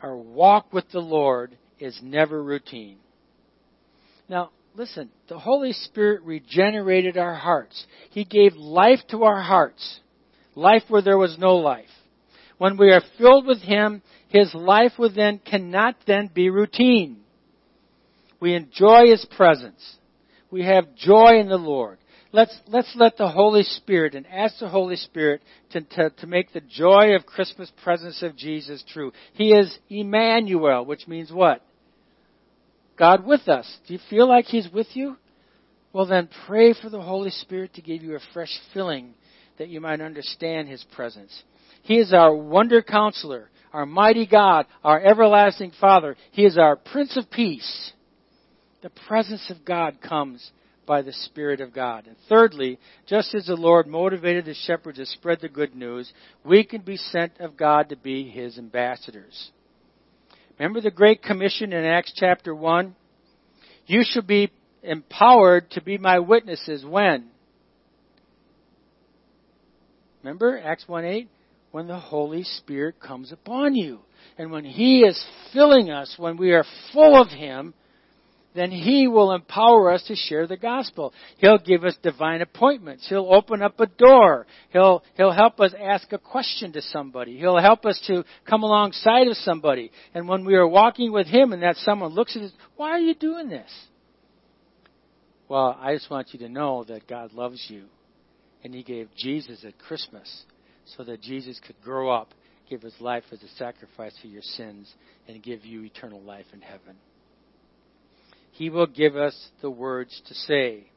our 0.00 0.16
walk 0.16 0.72
with 0.72 0.88
the 0.92 1.00
Lord 1.00 1.58
is 1.80 1.98
never 2.04 2.40
routine. 2.40 2.98
Now, 4.28 4.50
listen, 4.76 5.10
the 5.28 5.40
Holy 5.40 5.72
Spirit 5.72 6.22
regenerated 6.22 7.18
our 7.18 7.34
hearts. 7.34 7.84
He 8.10 8.24
gave 8.24 8.54
life 8.54 9.00
to 9.10 9.24
our 9.24 9.42
hearts. 9.42 9.98
Life 10.54 10.84
where 10.86 11.02
there 11.02 11.18
was 11.18 11.36
no 11.36 11.56
life. 11.56 11.86
When 12.58 12.76
we 12.76 12.90
are 12.90 13.02
filled 13.16 13.46
with 13.46 13.62
Him, 13.62 14.02
His 14.28 14.52
life 14.52 14.92
within 14.98 15.38
cannot 15.38 15.96
then 16.06 16.30
be 16.32 16.50
routine. 16.50 17.18
We 18.40 18.54
enjoy 18.54 19.06
His 19.06 19.24
presence. 19.36 19.96
We 20.50 20.64
have 20.64 20.94
joy 20.94 21.38
in 21.40 21.48
the 21.48 21.56
Lord. 21.56 21.98
Let's, 22.30 22.56
let's 22.66 22.92
let 22.94 23.16
the 23.16 23.28
Holy 23.28 23.62
Spirit 23.62 24.14
and 24.14 24.26
ask 24.26 24.58
the 24.58 24.68
Holy 24.68 24.96
Spirit 24.96 25.40
to, 25.70 25.80
to, 25.80 26.10
to 26.10 26.26
make 26.26 26.52
the 26.52 26.60
joy 26.60 27.14
of 27.14 27.24
Christmas 27.24 27.72
presence 27.82 28.22
of 28.22 28.36
Jesus 28.36 28.84
true. 28.92 29.12
He 29.32 29.52
is 29.52 29.78
Emmanuel, 29.88 30.84
which 30.84 31.08
means 31.08 31.32
what? 31.32 31.64
God 32.98 33.24
with 33.24 33.48
us. 33.48 33.78
Do 33.86 33.94
you 33.94 34.00
feel 34.10 34.28
like 34.28 34.44
He's 34.44 34.68
with 34.70 34.88
you? 34.92 35.16
Well, 35.92 36.04
then 36.06 36.28
pray 36.46 36.74
for 36.74 36.90
the 36.90 37.00
Holy 37.00 37.30
Spirit 37.30 37.74
to 37.74 37.82
give 37.82 38.02
you 38.02 38.16
a 38.16 38.32
fresh 38.34 38.54
filling 38.74 39.14
that 39.58 39.68
you 39.68 39.80
might 39.80 40.02
understand 40.02 40.68
His 40.68 40.84
presence. 40.94 41.42
He 41.82 41.98
is 41.98 42.12
our 42.12 42.34
wonder 42.34 42.82
counselor, 42.82 43.50
our 43.72 43.86
mighty 43.86 44.26
God, 44.26 44.66
our 44.84 45.00
everlasting 45.00 45.72
Father. 45.80 46.16
He 46.32 46.44
is 46.44 46.58
our 46.58 46.76
Prince 46.76 47.16
of 47.16 47.30
Peace. 47.30 47.92
The 48.82 48.90
presence 48.90 49.50
of 49.50 49.64
God 49.64 50.00
comes 50.00 50.50
by 50.86 51.02
the 51.02 51.12
Spirit 51.12 51.60
of 51.60 51.74
God. 51.74 52.06
And 52.06 52.16
thirdly, 52.28 52.78
just 53.06 53.34
as 53.34 53.46
the 53.46 53.54
Lord 53.54 53.86
motivated 53.86 54.46
the 54.46 54.54
shepherds 54.54 54.98
to 54.98 55.06
spread 55.06 55.40
the 55.40 55.48
good 55.48 55.74
news, 55.74 56.12
we 56.44 56.64
can 56.64 56.80
be 56.80 56.96
sent 56.96 57.38
of 57.40 57.56
God 57.56 57.90
to 57.90 57.96
be 57.96 58.28
His 58.28 58.58
ambassadors. 58.58 59.50
Remember 60.58 60.80
the 60.80 60.90
Great 60.90 61.22
Commission 61.22 61.72
in 61.72 61.84
Acts 61.84 62.12
chapter 62.16 62.54
1? 62.54 62.96
You 63.86 64.02
shall 64.04 64.22
be 64.22 64.50
empowered 64.82 65.70
to 65.72 65.82
be 65.82 65.98
my 65.98 66.18
witnesses 66.18 66.84
when? 66.84 67.28
Remember 70.22 70.58
Acts 70.58 70.84
1 70.86 71.04
8? 71.04 71.28
When 71.70 71.86
the 71.86 71.98
Holy 71.98 72.42
Spirit 72.44 73.00
comes 73.00 73.32
upon 73.32 73.74
you. 73.74 74.00
And 74.36 74.50
when 74.50 74.64
He 74.64 75.00
is 75.00 75.22
filling 75.52 75.90
us, 75.90 76.14
when 76.18 76.36
we 76.36 76.52
are 76.52 76.64
full 76.92 77.20
of 77.20 77.28
Him, 77.28 77.74
then 78.54 78.70
He 78.70 79.06
will 79.06 79.32
empower 79.32 79.90
us 79.92 80.02
to 80.04 80.16
share 80.16 80.46
the 80.46 80.56
gospel. 80.56 81.12
He'll 81.38 81.58
give 81.58 81.84
us 81.84 81.96
divine 82.02 82.40
appointments. 82.40 83.08
He'll 83.08 83.32
open 83.32 83.62
up 83.62 83.78
a 83.80 83.86
door. 83.86 84.46
He'll, 84.70 85.02
He'll 85.16 85.32
help 85.32 85.60
us 85.60 85.74
ask 85.78 86.12
a 86.12 86.18
question 86.18 86.72
to 86.72 86.82
somebody. 86.82 87.38
He'll 87.38 87.58
help 87.58 87.84
us 87.84 88.02
to 88.06 88.24
come 88.48 88.62
alongside 88.62 89.28
of 89.28 89.36
somebody. 89.36 89.90
And 90.14 90.28
when 90.28 90.44
we 90.44 90.54
are 90.54 90.66
walking 90.66 91.12
with 91.12 91.26
Him 91.26 91.52
and 91.52 91.62
that 91.62 91.76
someone 91.76 92.14
looks 92.14 92.36
at 92.36 92.42
us, 92.42 92.52
why 92.76 92.90
are 92.90 93.00
you 93.00 93.14
doing 93.14 93.48
this? 93.48 93.70
Well, 95.48 95.78
I 95.80 95.94
just 95.94 96.10
want 96.10 96.28
you 96.32 96.38
to 96.40 96.48
know 96.48 96.84
that 96.84 97.06
God 97.06 97.32
loves 97.32 97.64
you. 97.68 97.84
And 98.64 98.74
He 98.74 98.82
gave 98.82 99.08
Jesus 99.16 99.64
at 99.64 99.78
Christmas 99.78 100.44
so 100.96 101.04
that 101.04 101.20
Jesus 101.20 101.60
could 101.64 101.80
grow 101.82 102.10
up, 102.10 102.32
give 102.68 102.82
his 102.82 102.94
life 103.00 103.24
as 103.32 103.42
a 103.42 103.48
sacrifice 103.56 104.14
for 104.20 104.28
your 104.28 104.42
sins, 104.42 104.92
and 105.26 105.42
give 105.42 105.64
you 105.64 105.84
eternal 105.84 106.20
life 106.20 106.46
in 106.52 106.60
heaven. 106.60 106.96
He 108.52 108.70
will 108.70 108.86
give 108.86 109.16
us 109.16 109.50
the 109.60 109.70
words 109.70 110.20
to 110.26 110.34
say. 110.34 110.90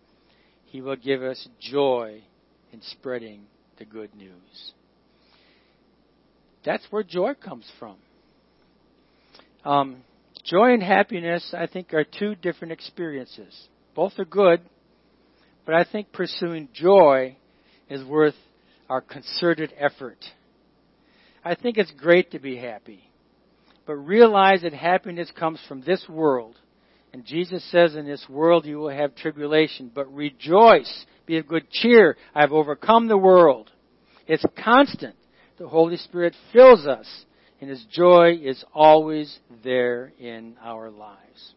He 0.65 0.81
will 0.81 0.95
give 0.95 1.21
us 1.21 1.47
joy 1.59 2.23
in 2.71 2.81
spreading 2.81 3.43
the 3.77 3.85
good 3.85 4.15
news. 4.15 4.73
That's 6.63 6.85
where 6.89 7.03
joy 7.03 7.33
comes 7.33 7.69
from. 7.79 7.97
Um, 9.65 9.97
joy 10.43 10.73
and 10.73 10.81
happiness, 10.81 11.53
I 11.55 11.67
think, 11.67 11.93
are 11.93 12.03
two 12.03 12.35
different 12.35 12.71
experiences. 12.71 13.67
Both 13.95 14.13
are 14.17 14.25
good, 14.25 14.61
but 15.65 15.75
I 15.75 15.83
think 15.83 16.11
pursuing 16.11 16.69
joy 16.73 17.35
is 17.89 18.03
worth 18.03 18.35
our 18.91 18.99
concerted 18.99 19.73
effort. 19.77 20.17
I 21.45 21.55
think 21.55 21.77
it's 21.77 21.91
great 21.91 22.31
to 22.31 22.39
be 22.39 22.57
happy. 22.57 23.09
but 23.85 23.95
realize 23.95 24.63
that 24.63 24.73
happiness 24.73 25.31
comes 25.31 25.59
from 25.67 25.81
this 25.81 26.05
world. 26.09 26.57
And 27.13 27.25
Jesus 27.25 27.63
says, 27.71 27.95
In 27.95 28.05
this 28.05 28.25
world 28.29 28.65
you 28.65 28.77
will 28.79 28.89
have 28.89 29.15
tribulation, 29.15 29.89
but 29.93 30.13
rejoice, 30.13 31.05
be 31.25 31.37
of 31.37 31.47
good 31.47 31.69
cheer. 31.71 32.17
I 32.35 32.41
have 32.41 32.51
overcome 32.51 33.07
the 33.07 33.17
world. 33.17 33.71
It's 34.27 34.45
constant. 34.61 35.15
The 35.57 35.69
Holy 35.69 35.95
Spirit 35.95 36.35
fills 36.51 36.85
us, 36.85 37.07
and 37.61 37.69
His 37.69 37.85
joy 37.89 38.39
is 38.43 38.63
always 38.73 39.39
there 39.63 40.11
in 40.19 40.57
our 40.61 40.89
lives. 40.89 41.53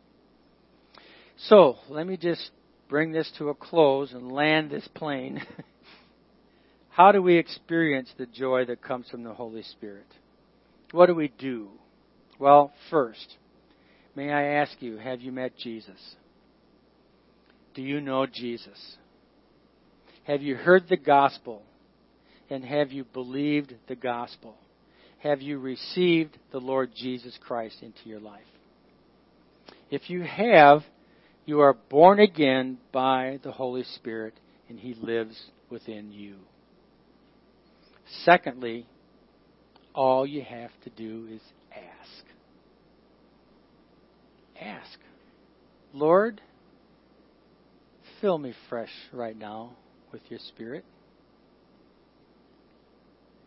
So, 1.37 1.79
let 1.89 2.07
me 2.07 2.17
just 2.17 2.53
bring 2.89 3.11
this 3.11 3.31
to 3.39 3.49
a 3.49 3.55
close 3.55 4.13
and 4.13 4.31
land 4.31 4.71
this 4.71 4.89
plane. 4.95 5.43
How 6.95 7.11
do 7.11 7.21
we 7.21 7.39
experience 7.39 8.09
the 8.17 8.27
joy 8.27 8.67
that 8.67 8.81
comes 8.81 9.09
from 9.11 9.25
the 9.25 9.35
Holy 9.35 9.65
Spirit? 9.65 10.07
What 10.93 11.07
do 11.07 11.15
we 11.17 11.33
do? 11.39 11.71
Well, 12.39 12.73
first, 12.89 13.37
may 14.15 14.31
I 14.31 14.45
ask 14.61 14.81
you, 14.81 14.99
have 14.99 15.21
you 15.21 15.33
met 15.33 15.57
Jesus? 15.57 16.15
Do 17.75 17.83
you 17.83 18.01
know 18.01 18.27
Jesus? 18.27 18.97
Have 20.23 20.41
you 20.41 20.55
heard 20.55 20.89
the 20.89 20.97
gospel? 20.97 21.63
And 22.49 22.65
have 22.65 22.93
you 22.93 23.03
believed 23.13 23.75
the 23.89 23.97
gospel? 23.97 24.55
Have 25.19 25.43
you 25.43 25.59
received 25.59 26.39
the 26.53 26.61
Lord 26.61 26.93
Jesus 26.95 27.37
Christ 27.45 27.79
into 27.83 28.09
your 28.09 28.21
life? 28.21 28.43
If 29.91 30.09
you 30.09 30.23
have, 30.23 30.83
you 31.45 31.59
are 31.59 31.75
born 31.75 32.21
again 32.21 32.79
by 32.93 33.41
the 33.43 33.51
Holy 33.51 33.83
Spirit, 33.83 34.35
and 34.69 34.79
He 34.79 34.95
lives 34.95 35.51
within 35.69 36.13
you. 36.13 36.37
Secondly, 38.25 38.87
all 39.95 40.27
you 40.27 40.43
have 40.43 40.71
to 40.85 40.91
do 40.91 41.29
is 41.31 41.41
ask. 41.73 42.25
Ask. 44.61 44.99
Lord, 45.93 46.41
fill 48.21 48.39
me 48.39 48.55
fresh 48.69 48.93
right 49.13 49.37
now 49.37 49.77
with 50.13 50.23
your 50.29 50.41
Spirit. 50.49 50.85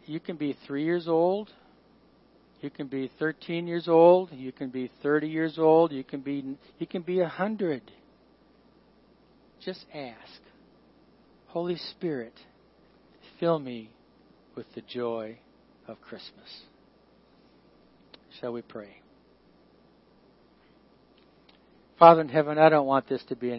You 0.05 0.19
can 0.19 0.37
be 0.37 0.55
three 0.65 0.85
years 0.85 1.07
old. 1.07 1.49
You 2.61 2.69
can 2.69 2.87
be 2.87 3.11
13 3.19 3.67
years 3.67 3.87
old. 3.87 4.31
You 4.31 4.51
can 4.51 4.69
be 4.69 4.89
30 5.03 5.27
years 5.27 5.59
old. 5.59 5.91
You 5.91 6.03
can 6.03 6.21
be 6.21 6.57
you 6.79 6.87
can 6.87 7.01
be 7.01 7.19
a 7.19 7.27
hundred. 7.27 7.81
Just 9.63 9.85
ask, 9.93 10.41
Holy 11.47 11.75
Spirit, 11.75 12.33
fill 13.39 13.59
me 13.59 13.89
with 14.57 14.65
the 14.73 14.81
joy 14.81 15.37
of 15.87 16.01
Christmas. 16.01 16.63
Shall 18.41 18.51
we 18.51 18.63
pray? 18.63 18.97
Father 21.99 22.21
in 22.21 22.29
heaven, 22.29 22.57
I 22.57 22.69
don't 22.69 22.87
want 22.87 23.07
this 23.07 23.23
to 23.29 23.35
be 23.35 23.51
an 23.51 23.55